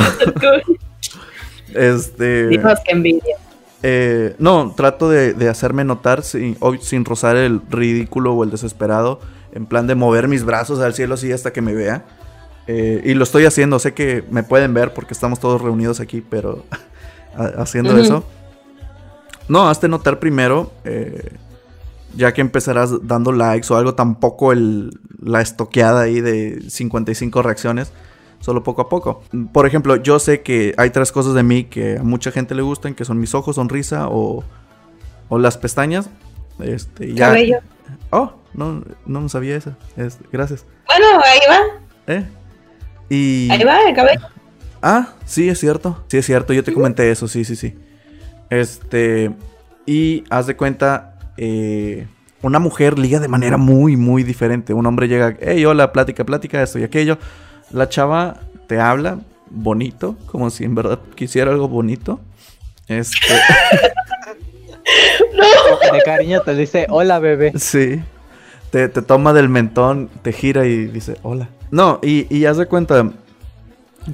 [1.74, 2.48] Este.
[2.48, 3.36] Dios, qué envidia.
[3.82, 9.20] Eh, no, trato de, de hacerme notar sin, sin rozar el ridículo o el desesperado.
[9.54, 12.06] En plan de mover mis brazos al cielo así hasta que me vea.
[12.68, 13.78] Eh, y lo estoy haciendo.
[13.80, 16.66] Sé que me pueden ver porque estamos todos reunidos aquí, pero
[17.38, 18.24] ha- haciendo eso.
[19.50, 20.72] No, hazte notar primero.
[20.86, 21.34] eh,
[22.16, 24.92] ya que empezarás dando likes o algo, tampoco el,
[25.22, 27.92] la estoqueada ahí de 55 reacciones.
[28.40, 29.24] Solo poco a poco.
[29.54, 32.62] Por ejemplo, yo sé que hay tres cosas de mí que a mucha gente le
[32.62, 34.44] gustan, que son mis ojos, sonrisa o,
[35.30, 36.10] o las pestañas.
[36.60, 37.28] Este, ya.
[37.28, 37.60] Cabello.
[38.10, 39.76] Oh, no, no sabía eso.
[39.96, 40.66] Este, gracias.
[40.88, 42.14] Bueno, ahí va.
[42.14, 42.26] ¿Eh?
[43.10, 43.50] Y...
[43.50, 44.28] Ahí va el cabello.
[44.82, 46.04] Ah, sí, es cierto.
[46.08, 46.52] Sí, es cierto.
[46.52, 47.78] Yo te comenté eso, sí, sí, sí.
[48.50, 49.32] Este.
[49.86, 51.13] Y haz de cuenta.
[51.38, 52.08] Eh,
[52.42, 54.74] una mujer liga de manera muy, muy diferente.
[54.74, 57.18] Un hombre llega, hey, hola, plática, plática, esto y aquello.
[57.72, 59.20] La chava te habla
[59.50, 62.20] bonito, como si en verdad quisiera algo bonito.
[62.88, 63.18] Este.
[65.94, 67.54] De cariño te dice, hola bebé.
[67.58, 68.02] Sí.
[68.72, 71.50] Te, te toma del mentón, te gira y dice, hola.
[71.72, 73.12] No, y, y haz de cuenta,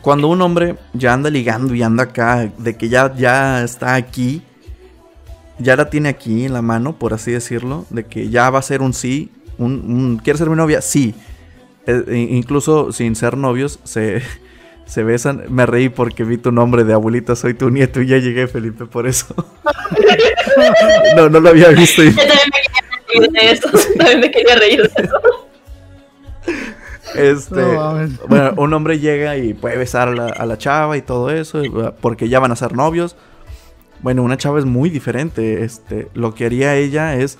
[0.01, 4.41] cuando un hombre ya anda ligando y anda acá, de que ya, ya está aquí,
[5.59, 8.63] ya la tiene aquí en la mano, por así decirlo, de que ya va a
[8.63, 10.81] ser un sí, un, un ¿quieres ser mi novia?
[10.81, 11.13] Sí.
[11.87, 14.21] Eh, e- incluso sin ser novios, se,
[14.85, 15.43] se besan.
[15.49, 18.85] Me reí porque vi tu nombre de abuelita, soy tu nieto y ya llegué, Felipe,
[18.85, 19.33] por eso.
[21.15, 22.03] no, no lo había visto.
[22.03, 23.69] y- Yo también me quería reír de eso.
[23.97, 25.19] También me quería reír de eso.
[27.15, 31.01] Este, No bueno, un hombre llega y puede besar a la, a la chava y
[31.01, 31.61] todo eso,
[32.01, 33.15] porque ya van a ser novios.
[34.01, 35.63] Bueno, una chava es muy diferente.
[35.63, 37.37] Este, lo que haría ella es,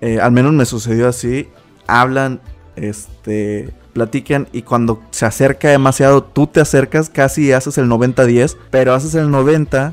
[0.00, 1.48] eh, al menos me sucedió así,
[1.86, 2.40] hablan,
[2.76, 8.94] este, platican y cuando se acerca demasiado, tú te acercas, casi haces el 90-10, pero
[8.94, 9.92] haces el 90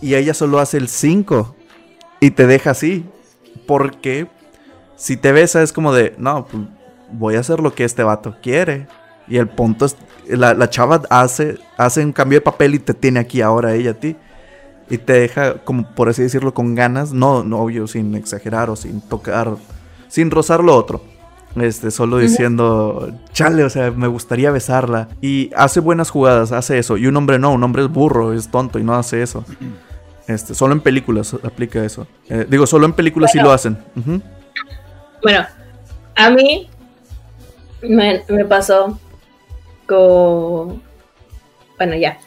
[0.00, 1.56] y ella solo hace el 5
[2.20, 3.04] y te deja así.
[3.66, 4.28] Porque
[4.96, 6.64] si te besa es como de, no, pues
[7.12, 8.86] voy a hacer lo que este vato quiere.
[9.28, 9.96] Y el punto es,
[10.28, 13.92] la, la chava hace, hace un cambio de papel y te tiene aquí ahora ella
[13.92, 14.16] a ti.
[14.92, 18.76] Y te deja, como por así decirlo, con ganas, no, no obvio, sin exagerar o
[18.76, 19.56] sin tocar,
[20.08, 21.02] sin rozar lo otro.
[21.56, 25.08] Este, solo diciendo, chale, o sea, me gustaría besarla.
[25.20, 26.96] Y hace buenas jugadas, hace eso.
[26.96, 29.44] Y un hombre no, un hombre es burro, es tonto y no hace eso.
[30.28, 32.06] Este, solo en películas aplica eso.
[32.28, 33.48] Eh, digo, solo en películas sí Bueno.
[33.48, 33.76] lo hacen.
[35.20, 35.44] Bueno,
[36.14, 36.70] a mí
[37.82, 38.98] me, me pasó
[39.86, 40.80] con.
[41.76, 42.18] Bueno, ya.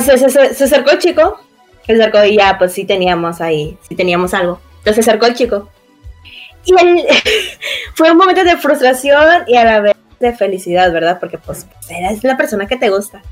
[0.00, 0.18] Se-
[0.54, 1.40] se acercó el chico,
[1.86, 4.60] se acercó y ya, pues sí teníamos ahí, sí teníamos algo.
[4.78, 5.68] Entonces se acercó el chico.
[6.64, 7.06] Y él
[7.94, 11.18] fue un momento de frustración y a la vez de felicidad, ¿verdad?
[11.20, 13.22] Porque pues era es la persona que te gusta.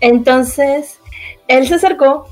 [0.00, 1.00] Entonces,
[1.48, 2.28] él se acercó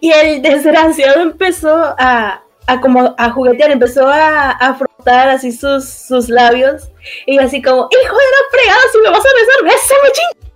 [0.00, 5.88] y el desgraciado empezó a, a como a juguetear, empezó a, a frotar así sus,
[5.88, 6.90] sus labios
[7.26, 10.53] y así como, hijo de la fregada, si me vas a besar, bésame, ching.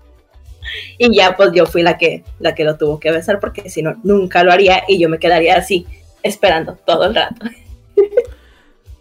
[0.99, 3.83] Y ya pues yo fui la que, la que lo tuvo que besar porque si
[3.83, 5.87] no, nunca lo haría y yo me quedaría así
[6.23, 7.47] esperando todo el rato.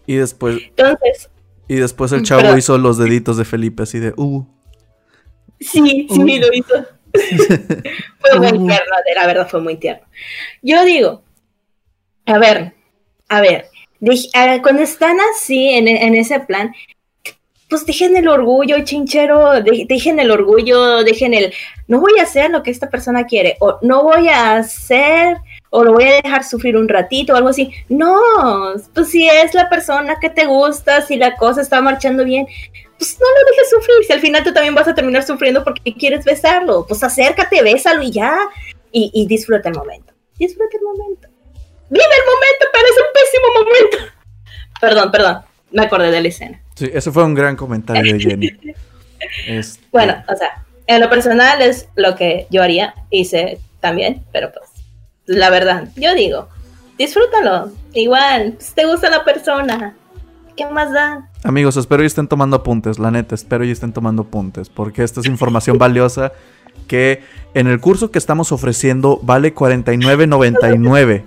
[0.05, 1.29] Y después, Entonces,
[1.67, 4.45] y después el chavo Pero- hizo los deditos de Felipe así de, uh.
[5.59, 6.85] sí, sí, lo hizo.
[8.19, 10.05] fue muy tierno, la verdad fue muy tierno.
[10.61, 11.23] Yo digo,
[12.25, 12.73] a ver,
[13.29, 13.69] a ver,
[14.61, 16.73] cuando están así en, en, ese plan,
[17.69, 21.53] pues dejen el orgullo, chinchero, dejen el orgullo, dejen el,
[21.87, 25.37] no voy a hacer lo que esta persona quiere, o no voy a hacer,
[25.69, 27.73] o lo voy a dejar sufrir un ratito, o algo así.
[27.89, 28.17] No,
[28.93, 32.47] pues si es la persona que te gusta, si la cosa está marchando bien,
[32.97, 34.05] pues no lo dejes sufrir.
[34.05, 38.01] Si al final tú también vas a terminar sufriendo porque quieres besarlo, pues acércate, bésalo
[38.01, 38.37] y ya.
[38.91, 40.13] Y, y disfruta el momento.
[40.39, 41.27] Disfruta el momento.
[41.89, 43.97] Vive el momento, pero es un pésimo momento.
[44.81, 45.41] Perdón, perdón.
[45.71, 46.61] Me acordé de la escena.
[46.77, 48.51] Sí, ese fue un gran comentario de Jenny.
[49.47, 54.51] Este, bueno, o sea, en lo personal es lo que yo haría, hice también, pero
[54.51, 54.69] pues,
[55.25, 56.49] la verdad, yo digo,
[56.99, 57.71] disfrútalo.
[57.93, 59.95] Igual, si te gusta la persona,
[60.55, 61.29] ¿qué más da?
[61.43, 65.19] Amigos, espero y estén tomando apuntes, la neta, espero y estén tomando apuntes, porque esta
[65.21, 66.31] es información valiosa
[66.87, 67.23] que
[67.53, 71.23] en el curso que estamos ofreciendo vale 49.99.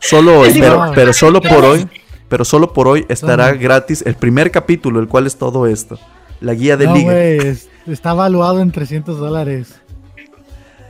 [0.00, 0.60] Solo hoy,
[0.94, 1.86] pero, solo por hoy,
[2.30, 5.98] pero solo por hoy estará gratis el primer capítulo, el cual es todo esto.
[6.40, 7.12] La guía de liga.
[7.86, 9.74] está evaluado en 300 dólares.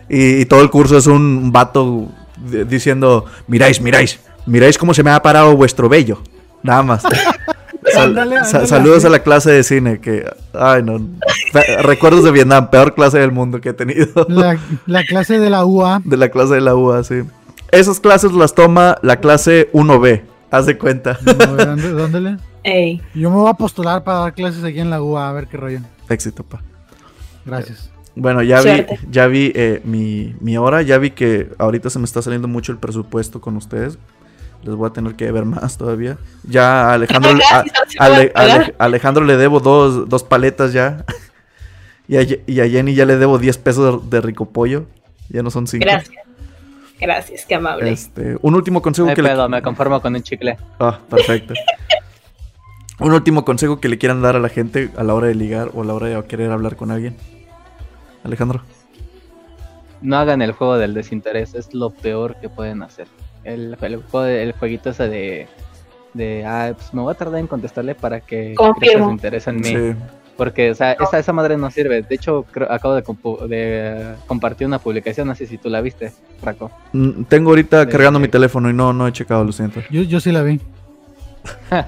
[0.08, 2.08] Y, todo el curso es un vato
[2.68, 6.22] diciendo, miráis, miráis, miráis cómo se me ha parado vuestro vello.
[6.62, 7.02] Nada más.
[8.66, 11.00] saludos a la clase de cine que, ay no,
[11.82, 14.26] recuerdos de Vietnam, peor clase del mundo que he tenido.
[14.28, 16.02] La, la clase de la UA.
[16.04, 17.22] De la clase de la UA, sí.
[17.72, 20.24] Esas clases las toma la clase 1B.
[20.50, 21.18] Haz de cuenta.
[21.22, 23.00] ¿Dónde, dónde le?
[23.14, 25.56] Yo me voy a postular para dar clases aquí en la UA, a ver qué
[25.56, 25.80] rollo.
[26.08, 26.62] Éxito, pa.
[27.44, 27.90] Gracias.
[28.16, 32.04] Bueno, ya vi, ya vi eh, mi, mi, hora, ya vi que ahorita se me
[32.04, 33.98] está saliendo mucho el presupuesto con ustedes.
[34.62, 36.18] Les voy a tener que ver más todavía.
[36.42, 37.30] Ya a Alejandro,
[38.78, 41.04] Alejandro le debo dos, dos paletas ya.
[42.08, 44.86] y, a, y a Jenny ya le debo 10 pesos de rico pollo.
[45.30, 45.82] Ya no son 5.
[45.82, 46.29] Gracias.
[47.00, 47.90] Gracias, qué amable.
[47.90, 49.48] Este, un último consejo que le...
[49.48, 50.56] me conformo con un chicle.
[50.78, 51.54] Ah, perfecto.
[53.00, 55.70] un último consejo que le quieran dar a la gente a la hora de ligar
[55.74, 57.16] o a la hora de querer hablar con alguien.
[58.22, 58.62] Alejandro.
[60.02, 63.06] No hagan el juego del desinterés, es lo peor que pueden hacer.
[63.44, 65.48] El, el, jueguito ese de,
[66.12, 69.96] de, ah, pues me voy a tardar en contestarle para que se interese en mí.
[70.40, 72.00] Porque, o sea, esa, esa madre no sirve.
[72.00, 73.02] De hecho, acabo de,
[74.26, 76.70] compartir una publicación, no sé si tú la viste, Raco.
[76.94, 79.82] Mm, tengo ahorita cargando mi teléfono y no, no he checado, lo siento.
[79.90, 80.58] Yo, yo sí la vi.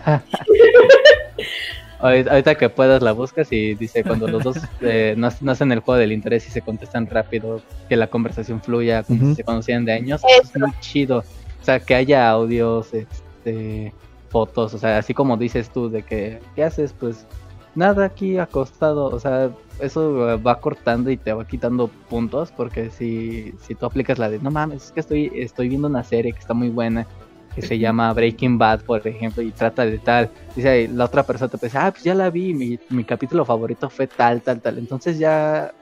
[1.98, 5.98] ahorita que puedas la buscas y dice cuando los dos eh, no, hacen el juego
[5.98, 9.94] del interés y se contestan rápido, que la conversación fluya como si se conocían de
[9.94, 11.20] años, es muy chido.
[11.20, 13.94] O sea, que haya audios, este,
[14.28, 16.92] fotos, o sea, así como dices tú de que, ¿qué haces?
[16.92, 17.26] Pues
[17.74, 19.50] nada aquí acostado, o sea,
[19.80, 24.38] eso va cortando y te va quitando puntos porque si, si tú aplicas la de,
[24.38, 27.06] no mames, es que estoy, estoy viendo una serie que está muy buena,
[27.54, 31.50] que se llama Breaking Bad, por ejemplo, y trata de tal, dice, la otra persona
[31.50, 34.78] te dice, ah, pues ya la vi, mi, mi capítulo favorito fue tal, tal, tal,
[34.78, 35.72] entonces ya,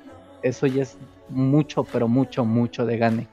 [0.43, 0.97] eso ya es
[1.29, 3.29] mucho, pero mucho, mucho de gane.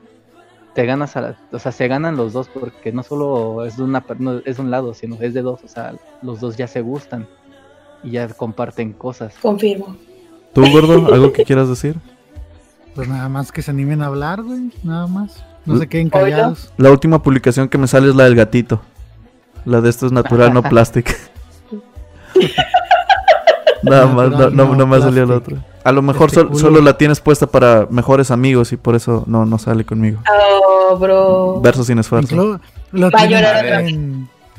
[0.74, 3.84] Te ganas a la, o sea, se ganan los dos porque no solo es de
[3.84, 6.68] una no es de un lado, sino es de dos, o sea, los dos ya
[6.68, 7.28] se gustan
[8.03, 9.33] y ya comparten cosas.
[9.41, 9.95] Confirmo.
[10.53, 11.95] ¿Tú, gordo, algo que quieras decir?
[12.95, 15.43] Pues nada más que se animen a hablar, güey, nada más.
[15.65, 16.73] No se queden callados.
[16.77, 18.81] La última publicación que me sale es la del gatito.
[19.65, 21.11] La de esto es natural, no plástico.
[23.83, 25.63] nada más, no, no, me salió la otra.
[25.83, 29.57] A lo mejor solo la tienes puesta para mejores amigos y por eso no, no
[29.57, 30.21] sale conmigo.
[30.31, 31.61] Oh, bro.
[31.61, 32.59] Verso sin esfuerzo.
[32.91, 33.85] Lo, Va a llorar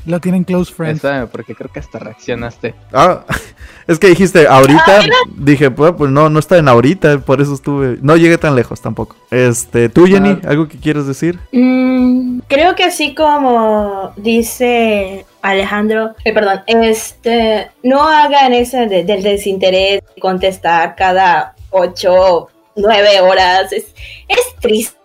[0.09, 1.01] lo tienen close friends.
[1.31, 2.73] porque creo que hasta reaccionaste.
[2.91, 3.23] Ah,
[3.87, 5.01] es que dijiste ahorita.
[5.35, 7.97] dije, pues, pues, no, no está en ahorita, por eso estuve.
[8.01, 9.15] No llegué tan lejos tampoco.
[9.31, 11.39] Este, tú, Jenny, ¿algo que quieres decir?
[11.51, 20.01] Mm, creo que así como dice Alejandro, eh, perdón, este, no hagan ese del desinterés
[20.15, 23.71] de contestar cada ocho, nueve horas.
[23.71, 23.93] Es,
[24.27, 24.97] es triste.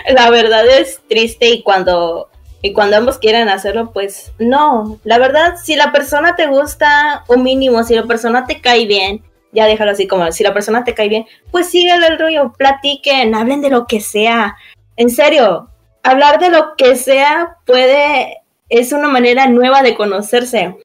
[0.09, 2.29] La verdad es triste y cuando
[2.61, 4.99] y cuando ambos quieran hacerlo, pues no.
[5.03, 9.23] La verdad, si la persona te gusta, un mínimo, si la persona te cae bien,
[9.51, 13.35] ya déjalo así como, si la persona te cae bien, pues síguele el rollo, platiquen,
[13.35, 14.57] hablen de lo que sea.
[14.95, 15.69] En serio,
[16.03, 20.77] hablar de lo que sea puede, es una manera nueva de conocerse.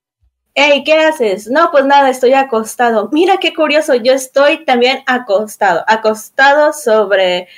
[0.54, 1.48] Hey, ¿qué haces?
[1.48, 3.08] No, pues nada, estoy acostado.
[3.10, 7.48] Mira qué curioso, yo estoy también acostado, acostado sobre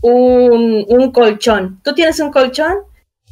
[0.00, 1.80] un, un colchón.
[1.84, 2.87] ¿Tú tienes un colchón?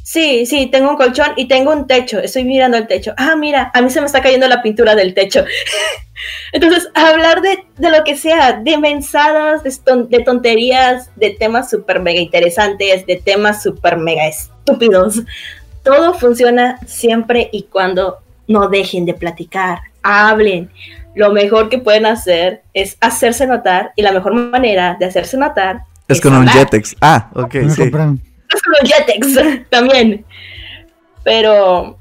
[0.07, 2.19] Sí, sí, tengo un colchón y tengo un techo.
[2.19, 3.13] Estoy mirando el techo.
[3.17, 5.43] Ah, mira, a mí se me está cayendo la pintura del techo.
[6.53, 9.73] Entonces, hablar de, de, lo que sea, de mensadas, de,
[10.07, 15.23] de tonterías, de temas súper mega interesantes, de temas súper mega estúpidos.
[15.83, 20.71] Todo funciona siempre y cuando no dejen de platicar, hablen.
[21.15, 25.81] Lo mejor que pueden hacer es hacerse notar y la mejor manera de hacerse notar
[26.07, 26.95] es, con un Jetex.
[27.01, 27.91] Ah, ok, sí
[28.49, 30.25] los Jetex también.
[31.23, 31.97] Pero,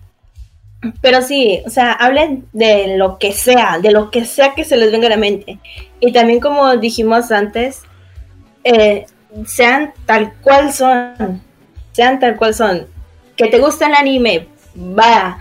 [1.00, 4.76] pero sí, o sea, hablen de lo que sea, de lo que sea que se
[4.76, 5.58] les venga a la mente.
[6.00, 7.82] Y también como dijimos antes,
[8.64, 9.06] eh,
[9.46, 11.42] sean tal cual son,
[11.92, 12.86] sean tal cual son.
[13.36, 15.38] Que te gusta el anime, va.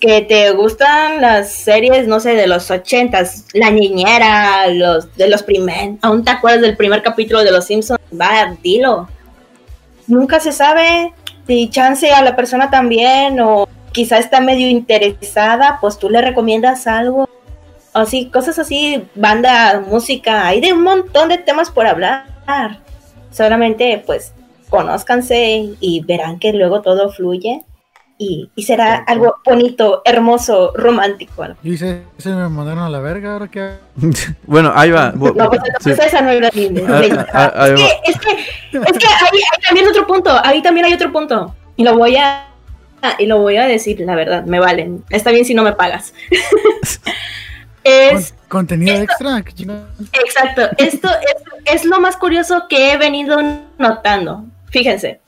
[0.00, 5.42] Que te gustan las series, no sé, de los ochentas, La Niñera, los de los
[5.42, 9.08] primer, aún te acuerdas del primer capítulo de Los Simpsons, va, dilo
[10.08, 11.12] nunca se sabe
[11.46, 16.86] si chance a la persona también o quizá está medio interesada, pues tú le recomiendas
[16.86, 17.28] algo.
[17.94, 22.26] Así, cosas así, banda, música, hay de un montón de temas por hablar.
[23.30, 24.32] Solamente pues
[24.68, 27.64] conózcanse y verán que luego todo fluye
[28.18, 31.46] y, será algo bonito, hermoso, romántico.
[31.62, 33.74] Y se, se me mandaron a la verga ahora que.
[34.46, 35.12] bueno, ahí va.
[35.12, 36.52] No, pues, pues esa no era ah,
[37.32, 40.92] ah, ah, es, que, es que, es que ahí, también otro punto, ahí también hay
[40.94, 41.54] otro punto.
[41.76, 42.48] Y lo voy a
[43.20, 45.04] y lo voy a decir, la verdad, me valen.
[45.10, 46.12] Está bien si no me pagas.
[47.84, 49.38] es contenido extra.
[49.38, 50.62] Exacto.
[50.76, 53.38] Esto es, es lo más curioso que he venido
[53.78, 54.44] notando.
[54.70, 55.20] Fíjense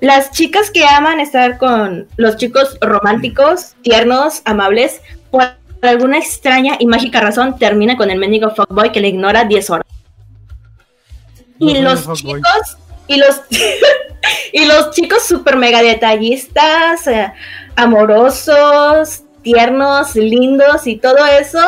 [0.00, 6.86] las chicas que aman estar con los chicos románticos, tiernos, amables, por alguna extraña y
[6.86, 9.86] mágica razón termina con el mendigo fuckboy que le ignora 10 horas.
[11.58, 13.42] y los chicos y los
[14.52, 17.32] y los chicos super mega detallistas, eh,
[17.76, 21.60] amorosos, tiernos, lindos y todo eso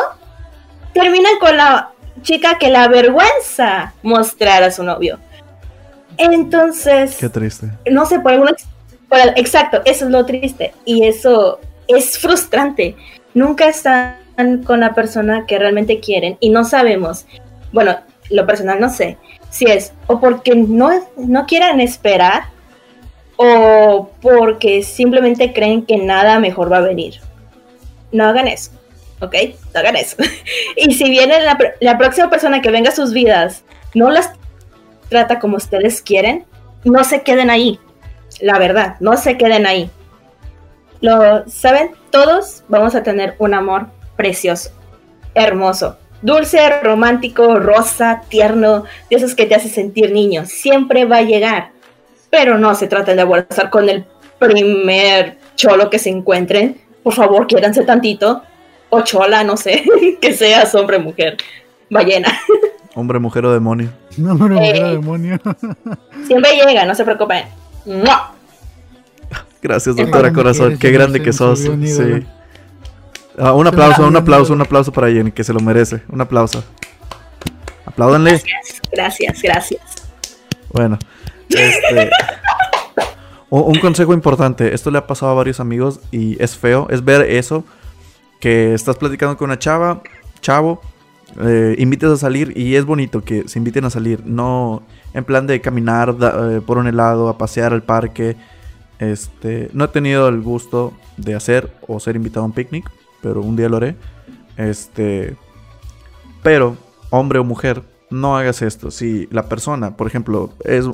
[0.93, 1.89] terminan con la
[2.21, 5.19] chica que la vergüenza mostrar a su novio.
[6.17, 7.17] Entonces.
[7.17, 7.67] Qué triste.
[7.89, 8.55] No sé, por alguna.
[9.35, 10.73] exacto, eso es lo triste.
[10.85, 12.95] Y eso es frustrante.
[13.33, 17.25] Nunca están con la persona que realmente quieren y no sabemos.
[17.71, 17.97] Bueno,
[18.29, 19.17] lo personal no sé
[19.49, 22.45] si es o porque no, no quieran esperar
[23.35, 27.19] o porque simplemente creen que nada mejor va a venir.
[28.11, 28.71] No hagan eso,
[29.21, 29.35] ¿ok?
[29.73, 30.17] No hagan eso.
[30.75, 34.31] y si viene la, la próxima persona que venga a sus vidas, no las
[35.13, 36.43] trata como ustedes quieren,
[36.83, 37.79] no se queden ahí.
[38.41, 39.91] La verdad, no se queden ahí.
[41.01, 43.87] Lo saben, todos vamos a tener un amor
[44.17, 44.71] precioso,
[45.35, 50.45] hermoso, dulce, romántico, rosa, tierno, de esos que te hace sentir niño.
[50.47, 51.69] Siempre va a llegar.
[52.31, 54.05] Pero no se traten de abrazar con el
[54.39, 56.81] primer cholo que se encuentren.
[57.03, 58.41] Por favor, quiéranse tantito.
[58.89, 59.83] O chola, no sé,
[60.21, 61.37] que seas hombre mujer.
[61.87, 62.35] Ballena.
[62.95, 63.89] Hombre, mujer o demonio.
[64.17, 65.39] Hombre, mujer o eh, demonio.
[66.27, 67.45] Siempre llega, no se preocupen.
[69.61, 70.77] Gracias, doctora Corazón.
[70.77, 71.59] Qué grande que sos.
[71.59, 72.25] Sí.
[73.37, 76.01] Ah, un aplauso, un aplauso, un aplauso para Jenny, que se lo merece.
[76.09, 76.63] Un aplauso.
[77.85, 78.31] Apláudanle.
[78.31, 79.81] Gracias, gracias, gracias.
[80.71, 80.97] Bueno,
[81.49, 82.09] este,
[83.49, 84.73] un consejo importante.
[84.73, 86.87] Esto le ha pasado a varios amigos y es feo.
[86.89, 87.63] Es ver eso.
[88.39, 90.01] Que estás platicando con una chava,
[90.41, 90.81] chavo,
[91.39, 95.47] eh, invites a salir y es bonito que se inviten a salir, no en plan
[95.47, 98.35] de caminar eh, por un helado, a pasear al parque.
[98.99, 102.89] Este, no he tenido el gusto de hacer o ser invitado a un picnic,
[103.21, 103.95] pero un día lo haré.
[104.57, 105.35] Este,
[106.41, 106.77] pero
[107.09, 108.91] hombre o mujer, no hagas esto.
[108.91, 110.85] Si la persona, por ejemplo, es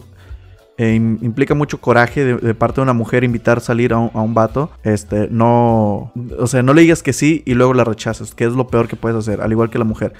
[0.81, 4.23] eh, implica mucho coraje de, parte de una mujer invitar a salir a un, a
[4.33, 4.71] vato.
[4.83, 6.13] Este, no.
[6.39, 8.87] O sea, no le digas que sí y luego la rechazas, que es lo peor
[8.87, 10.13] que puedes hacer, al igual que la mujer.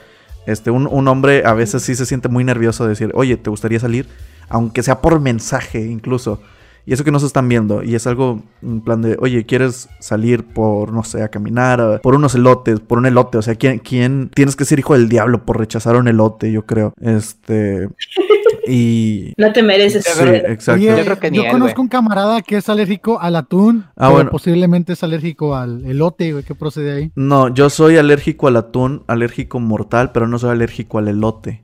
[0.46, 3.50] Este, un, un hombre a veces sí se siente muy nervioso de decir, oye, ¿te
[3.50, 4.10] gustaría salir?
[4.50, 6.42] Aunque sea por mensaje incluso.
[6.86, 7.82] Y eso que no se están viendo.
[7.82, 12.02] Y es algo, en plan de, oye, ¿quieres salir por, no sé, a caminar?
[12.02, 13.38] Por unos elotes, por un elote.
[13.38, 16.52] O sea, ¿quién, quién tienes que ser hijo del diablo por rechazar un elote?
[16.52, 16.94] Yo creo.
[17.00, 17.88] Este.
[18.70, 19.34] Y...
[19.38, 20.06] No te mereces.
[20.06, 20.82] Sí, exacto.
[20.82, 24.30] yo, creo que yo conozco un camarada que es alérgico al atún, ah, bueno.
[24.30, 26.44] posiblemente es alérgico al elote, güey.
[26.44, 27.12] ¿Qué procede ahí?
[27.16, 31.64] No, yo soy alérgico al atún, alérgico mortal, pero no soy alérgico al elote.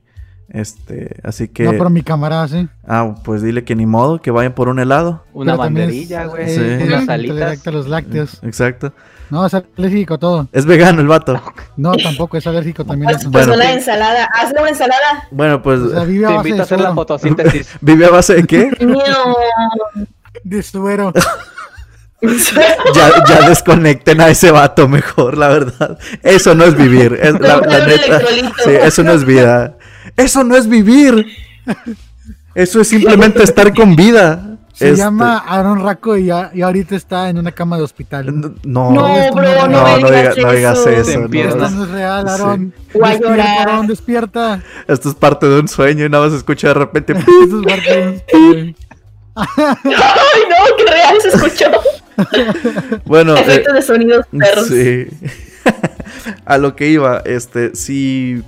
[0.56, 1.64] Este, así que.
[1.64, 2.66] No, pero mi camarada sí.
[2.88, 5.22] Ah, pues dile que ni modo, que vayan por un helado.
[5.34, 6.48] Una banderilla, güey.
[6.48, 6.60] Sí.
[6.60, 7.66] Unas alitas.
[7.66, 8.40] los lácteos.
[8.42, 8.90] Exacto.
[9.28, 10.48] No, es alérgico todo.
[10.52, 11.42] Es vegano el vato.
[11.76, 13.12] No, tampoco, es alérgico también.
[13.12, 15.28] Pues, pues una ensalada, hazle una ensalada.
[15.30, 15.80] Bueno, pues.
[15.80, 17.68] O sea, vive a base Te invito a hacer la fotosíntesis.
[17.82, 18.70] ¿Vive a base de qué?
[20.42, 21.12] de suero.
[22.94, 25.98] ya, ya desconecten a ese vato mejor, la verdad.
[26.22, 27.18] Eso no es vivir.
[27.20, 28.20] Es, la, la neta.
[28.64, 29.75] Sí, eso no es vida.
[30.16, 31.26] Eso no es vivir.
[32.54, 34.52] Eso es simplemente estar con vida.
[34.72, 38.26] Se Este, llama Aaron Raco y, ya- y ahorita está en una cama de hospital.
[38.40, 40.90] No, No, no, bro, no, no, digas no digas eso.
[40.90, 42.74] Esto no es real, Aaron.
[42.76, 43.68] A Despierta, llorar.
[43.68, 44.62] Aaron, despierta.
[44.86, 47.12] Esto es parte de un sueño y nada más escucha de repente.
[47.16, 48.76] Esto es parte de un-
[49.38, 51.70] Ay, no, qué real se escuchó.
[53.04, 54.66] Bueno, eh, Efectos de sonidos perros.
[54.68, 55.06] Sí.
[56.46, 58.42] A lo que iba, este, si.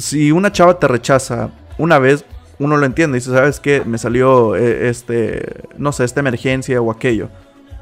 [0.00, 2.24] Si una chava te rechaza una vez,
[2.58, 3.18] uno lo entiende.
[3.18, 3.82] Dice, ¿sabes qué?
[3.84, 5.62] Me salió eh, este.
[5.76, 7.28] No sé, esta emergencia o aquello.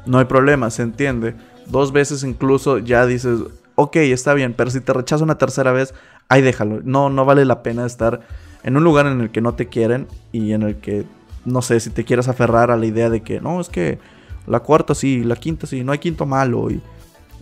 [0.05, 1.35] No hay problema, se entiende.
[1.65, 3.39] Dos veces incluso ya dices,
[3.75, 4.53] ok, está bien.
[4.53, 5.93] Pero si te rechaza una tercera vez,
[6.27, 6.81] ahí déjalo.
[6.83, 8.21] No, no vale la pena estar
[8.63, 11.05] en un lugar en el que no te quieren y en el que.
[11.45, 13.97] No sé, si te quieres aferrar a la idea de que no, es que
[14.45, 16.81] la cuarta sí, la quinta sí, no hay quinto malo y,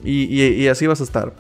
[0.04, 1.34] y, y- y así vas a estar.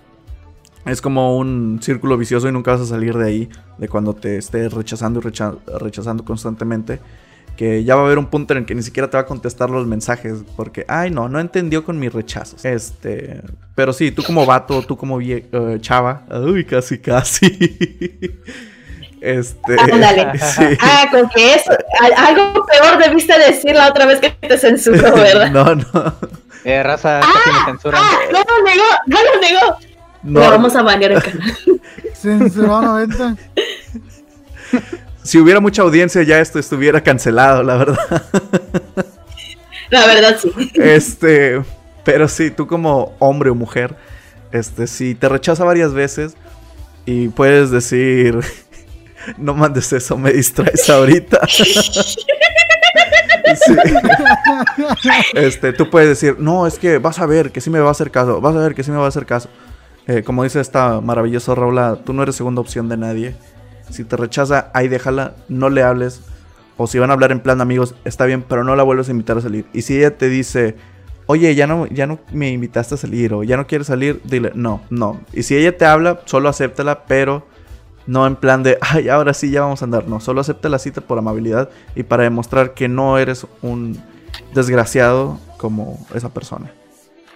[0.85, 4.37] Es como un círculo vicioso y nunca vas a salir de ahí, de cuando te
[4.37, 6.99] estés rechazando y recha- rechazando constantemente.
[7.57, 9.25] Que ya va a haber un punto en el que ni siquiera te va a
[9.25, 12.63] contestar los mensajes, porque, ay, no, no entendió con mis rechazos.
[12.63, 13.41] Este,
[13.73, 17.47] pero sí, tú como vato, tú como vie- eh, chava, uy, casi, casi.
[19.19, 20.37] Este, Ándale.
[20.39, 20.63] sí.
[20.79, 25.11] Ah, con que eso, a- algo peor debiste decir la otra vez que te censuró,
[25.15, 25.49] ¿verdad?
[25.49, 26.13] No, no.
[26.63, 27.99] Eh, raza, casi me censuran.
[28.03, 29.77] Ah, no lo negó, no lo negó.
[30.27, 31.57] No, vamos a banear el canal.
[32.13, 33.37] Censurado 90.
[35.23, 38.23] si hubiera mucha audiencia ya esto estuviera cancelado, la verdad.
[39.89, 40.51] La verdad, sí.
[40.75, 41.61] Este,
[42.03, 43.95] pero sí, tú como hombre o mujer,
[44.51, 46.35] este, si te rechaza varias veces
[47.05, 48.37] y puedes decir,
[49.37, 51.39] no mandes eso, me distraes ahorita.
[53.65, 53.73] Sí.
[55.33, 57.91] Este, tú puedes decir, no, es que vas a ver que sí me va a
[57.91, 59.49] hacer caso, vas a ver que sí me va a hacer caso.
[60.07, 63.35] Eh, como dice esta maravillosa Raula, tú no eres segunda opción de nadie.
[63.89, 66.21] Si te rechaza, ahí déjala, no le hables.
[66.77, 69.11] O si van a hablar en plan amigos, está bien, pero no la vuelves a
[69.11, 69.65] invitar a salir.
[69.73, 70.75] Y si ella te dice,
[71.25, 74.51] oye, ya no, ya no me invitaste a salir o ya no quieres salir, dile,
[74.55, 75.19] no, no.
[75.33, 77.45] Y si ella te habla, solo acéptala, pero
[78.05, 80.07] no en plan de, ay, ahora sí ya vamos a andar.
[80.07, 84.01] No, solo acepta la cita por amabilidad y para demostrar que no eres un
[84.53, 86.71] desgraciado como esa persona.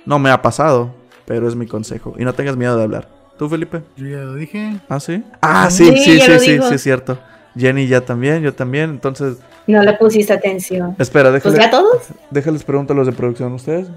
[0.06, 0.96] No me ha pasado,
[1.32, 2.14] pero es mi consejo.
[2.18, 3.08] Y no tengas miedo de hablar.
[3.38, 3.82] ¿Tú, Felipe?
[3.96, 4.82] Yo ya lo dije.
[4.90, 5.24] ¿Ah, sí?
[5.42, 7.18] Ah, sí, Sí, sí, sí, sí, es cierto.
[7.58, 8.90] Jenny ya también, yo también.
[8.90, 10.94] Entonces, No le pusiste atención.
[11.00, 12.02] espera, Pues déjale, ya todos.
[12.32, 13.54] déjales pregunto a los de producción.
[13.54, 13.88] ¿Ustedes?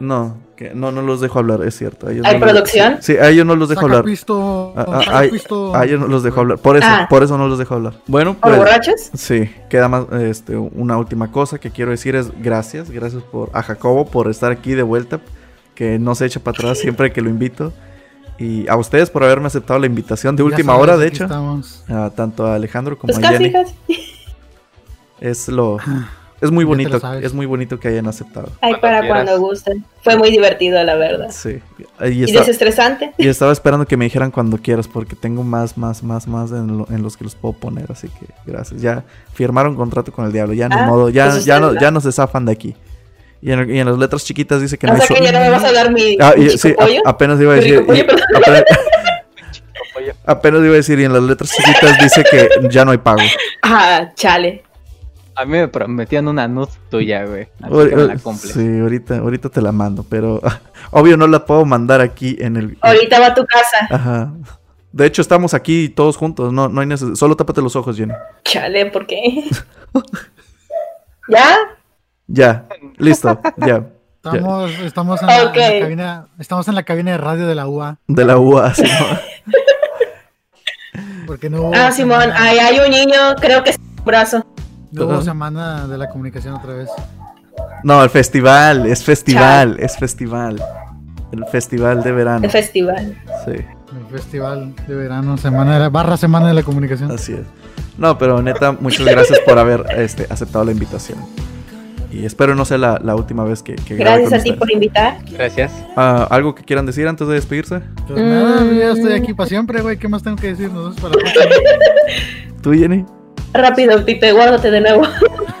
[0.00, 2.08] No, que no, no los dejo hablar, es cierto.
[2.08, 2.96] a ¿Hay no los- producción?
[3.00, 4.02] Sí, a ellos no los dejo hablar.
[4.04, 4.74] pisto.
[5.08, 5.72] Ay, pisto.
[5.74, 6.58] a ellos no los dejo hablar.
[6.58, 7.06] Por eso, Ah.
[7.08, 7.94] por eso no los dejo hablar.
[8.08, 8.56] Bueno, ¿Por pues.
[8.58, 9.10] borrachos?
[9.14, 13.62] Sí, queda más este, una última cosa que quiero decir es gracias, gracias por a
[13.62, 15.20] Jacobo por estar aquí de vuelta,
[15.76, 17.72] que no se echa para atrás siempre que lo invito.
[18.38, 21.24] Y a ustedes por haberme aceptado la invitación de Ya última sabes, hora, de hecho.
[21.24, 21.84] estamos.
[21.88, 23.52] A tanto a Alejandro como Pues a Jenny.
[23.52, 23.74] casi.
[25.20, 25.78] Es lo
[26.42, 28.48] es muy bonito, es muy bonito que hayan aceptado.
[28.60, 29.24] Ay, Cuando para quieras.
[29.24, 29.84] cuando gusten.
[30.02, 31.28] Fue muy divertido, la verdad.
[31.30, 31.60] Sí.
[32.04, 33.14] Y, desestresante.
[33.16, 36.76] y estaba esperando que me dijeran cuando quieras porque tengo más, más, más, más en,
[36.78, 38.82] lo- en los que los puedo poner, así que gracias.
[38.82, 39.02] Ya
[39.32, 42.02] firmaron contrato con el diablo, ya ni Ah, modo, ya, pues ya, no, ya no
[42.02, 42.76] se zafan de aquí.
[43.46, 45.22] Y en, y en las letras chiquitas dice que no O hay sea su- que
[45.22, 47.74] ya no me vas a dar mi, Ah, mi sí, a- apenas iba a decir.
[47.86, 48.00] y-
[48.36, 48.64] apenas,
[50.26, 53.20] apenas iba a decir, y en las letras chiquitas dice que ya no hay pago.
[53.62, 54.64] Ah, chale.
[55.36, 57.42] a mí me prometían una nud tuya, güey.
[57.62, 58.52] Así Ahor- que me la cumples.
[58.52, 60.40] sí, ahorita, ahorita te la mando, pero
[60.90, 62.76] obvio no la puedo mandar aquí en el.
[62.80, 63.86] Ahorita va a tu casa.
[63.90, 64.32] Ajá.
[64.92, 67.14] De hecho, estamos aquí todos juntos, no, no hay necesidad.
[67.16, 68.14] Solo tápate los ojos, Jenny.
[68.44, 69.44] Chale, ¿por qué?
[71.28, 71.56] ¿Ya?
[72.26, 72.66] Ya,
[72.96, 73.66] listo, ya.
[73.66, 73.86] ya.
[74.24, 75.56] Estamos, estamos, en la, en Ok.
[75.56, 77.98] la cabina, estamos en la cabina de radio de la UA.
[78.08, 78.82] De la UA, sí,
[81.74, 84.44] Ah, Simón, ahí hay un niño, creo que es un brazo.
[84.92, 86.88] no hubo semana de la comunicación otra vez.
[87.82, 90.62] No, el festival, es festival, es festival.
[91.32, 92.44] El festival de verano.
[92.44, 93.16] El festival.
[93.44, 97.10] Sí, El festival de verano, semana de la, barra semana de la comunicación.
[97.10, 97.44] así es.
[97.98, 101.18] No, pero neta, muchas gracias por haber este, aceptado la invitación.
[102.16, 104.50] Y espero no sea la, la última vez que, que grabe Gracias con a ti
[104.50, 104.58] ustedes.
[104.58, 105.18] por invitar.
[105.32, 105.72] Gracias.
[105.96, 107.80] Ah, ¿Algo que quieran decir antes de despedirse?
[108.08, 108.78] Pues nada, Mm.
[108.78, 109.98] ya estoy aquí para siempre, güey.
[109.98, 110.70] ¿Qué más tengo que decir?
[110.72, 111.14] Nos para.
[112.62, 113.04] ¿Tú, Jenny?
[113.52, 115.02] Rápido, Pipe, guárdate de nuevo.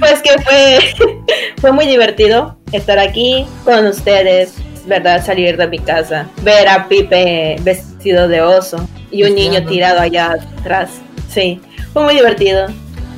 [0.00, 0.78] pues que fue,
[1.60, 4.54] fue muy divertido estar aquí con ustedes,
[4.86, 5.24] ¿verdad?
[5.24, 10.36] Salir de mi casa, ver a Pipe vestido de oso y un niño tirado allá
[10.60, 10.90] atrás.
[11.28, 11.60] Sí,
[11.92, 12.66] fue muy divertido.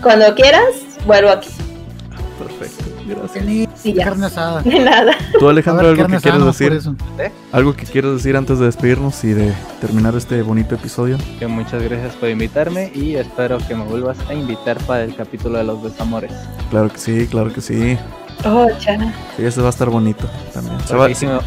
[0.03, 0.65] Cuando quieras,
[1.07, 1.49] vuelvo aquí.
[3.09, 3.45] Gracias.
[3.85, 4.05] Y ya.
[4.05, 4.63] Carne asada.
[4.63, 5.13] De nada.
[5.39, 6.73] Tú, Alejandro, algo que por decir.
[6.73, 6.95] eso.
[7.53, 11.17] Algo que quieres decir antes de despedirnos y de terminar este bonito episodio.
[11.39, 15.59] Que muchas gracias por invitarme y espero que me vuelvas a invitar para el capítulo
[15.59, 16.33] de los desamores.
[16.71, 17.97] Claro que sí, claro que sí.
[18.45, 19.13] Oh, chana.
[19.37, 20.79] Sí, ese va a estar bonito también.
[20.81, 21.39] Se Porque va- ahí, sí me,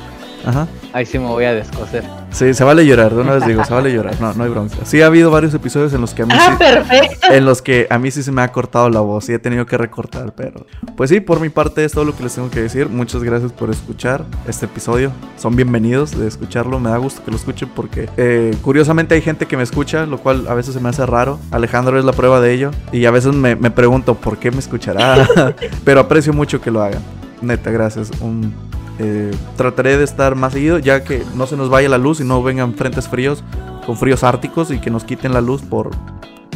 [0.46, 0.68] Ajá.
[0.94, 2.04] ahí sí me voy a descoser.
[2.32, 4.20] Sí, se vale llorar, de una vez digo, se vale llorar.
[4.22, 4.78] No, no hay bronca.
[4.84, 7.28] Sí, ha habido varios episodios en los que a mí Ah, sí, perfecto.
[7.32, 9.66] en los que a mí sí se me ha cortado la voz y he tenido
[9.66, 10.66] que recortar, pero
[10.96, 12.88] pues sí, por mi parte es todo lo que les tengo que decir.
[12.90, 15.12] Muchas gracias por escuchar este episodio.
[15.38, 16.80] Son bienvenidos de escucharlo.
[16.80, 20.18] Me da gusto que lo escuchen porque eh, curiosamente hay gente que me escucha, lo
[20.18, 21.38] cual a veces se me hace raro.
[21.52, 24.60] Alejandro es la prueba de ello y a veces me, me pregunto por qué me
[24.60, 25.28] escuchará,
[25.84, 27.02] pero aprecio mucho que lo hagan.
[27.42, 28.10] Neta, gracias.
[28.22, 28.54] Un,
[29.02, 32.24] eh, trataré de estar más seguido ya que no se nos vaya la luz y
[32.24, 33.44] no vengan frentes fríos
[33.86, 35.90] con fríos árticos y que nos quiten la luz por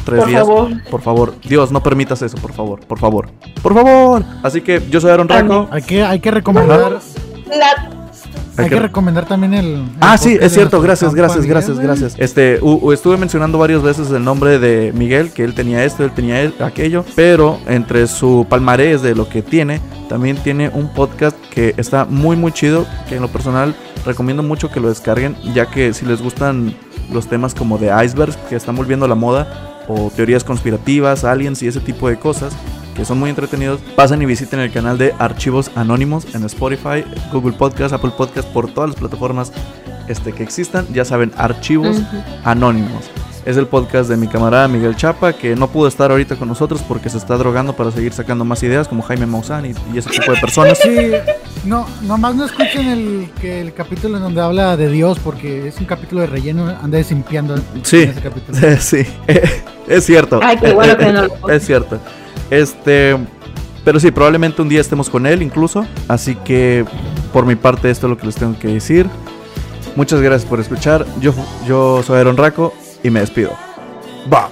[0.06, 0.42] tres Por días.
[0.42, 0.70] favor.
[0.92, 3.30] Por favor, Dios, no permitas eso, por favor, por favor,
[3.64, 4.24] por favor.
[4.44, 5.68] Así que yo soy Aaron Raco.
[5.72, 7.00] Hay que, hay que recomendar.
[7.48, 7.92] La-
[8.58, 9.66] Hay que recomendar también el.
[9.66, 12.16] el Ah, sí, es cierto, gracias, gracias, Miguel, gracias, gracias.
[12.18, 16.06] Este, u- u- estuve mencionando varias veces el nombre de Miguel, que él tenía esto,
[16.06, 20.88] él tenía e- aquello, pero entre su palmarés de lo que tiene, también tiene un
[20.90, 23.76] podcast que está muy, muy chido, que en lo personal
[24.06, 26.76] recomiendo mucho que lo descarguen, ya que si les gustan
[27.12, 31.62] los temas como de icebergs que están volviendo a la moda, o teorías conspirativas, aliens
[31.62, 32.56] y ese tipo de cosas,
[32.96, 37.54] que son muy entretenidos, pasen y visiten el canal de Archivos Anónimos en Spotify, Google
[37.54, 39.52] Podcast, Apple Podcast, por todas las plataformas
[40.08, 40.88] este, que existan.
[40.94, 41.98] Ya saben, Archivos.
[42.44, 43.10] Anónimos.
[43.46, 46.82] Es el podcast de mi camarada Miguel Chapa, que no pudo estar ahorita con nosotros
[46.88, 50.10] porque se está drogando para seguir sacando más ideas, como Jaime Maussan y, y ese
[50.10, 50.80] tipo de personas.
[50.82, 51.12] Sí,
[51.64, 55.78] no, nomás no escuchen el, que el capítulo en donde habla de Dios, porque es
[55.80, 58.02] un capítulo de relleno, anda desimpiando Sí.
[58.04, 58.58] en ese capítulo.
[58.80, 59.06] sí,
[59.88, 60.40] es cierto.
[60.42, 62.00] Ay, qué bueno que no lo- Es cierto.
[62.50, 63.16] Este,
[63.84, 65.86] pero sí, probablemente un día estemos con él incluso.
[66.08, 66.84] Así que
[67.32, 69.08] por mi parte esto es lo que les tengo que decir.
[69.96, 71.06] Muchas gracias por escuchar.
[71.22, 71.32] Yo,
[71.68, 72.74] yo soy Aaron Raco
[73.06, 73.56] y me despido.
[74.34, 74.50] Va.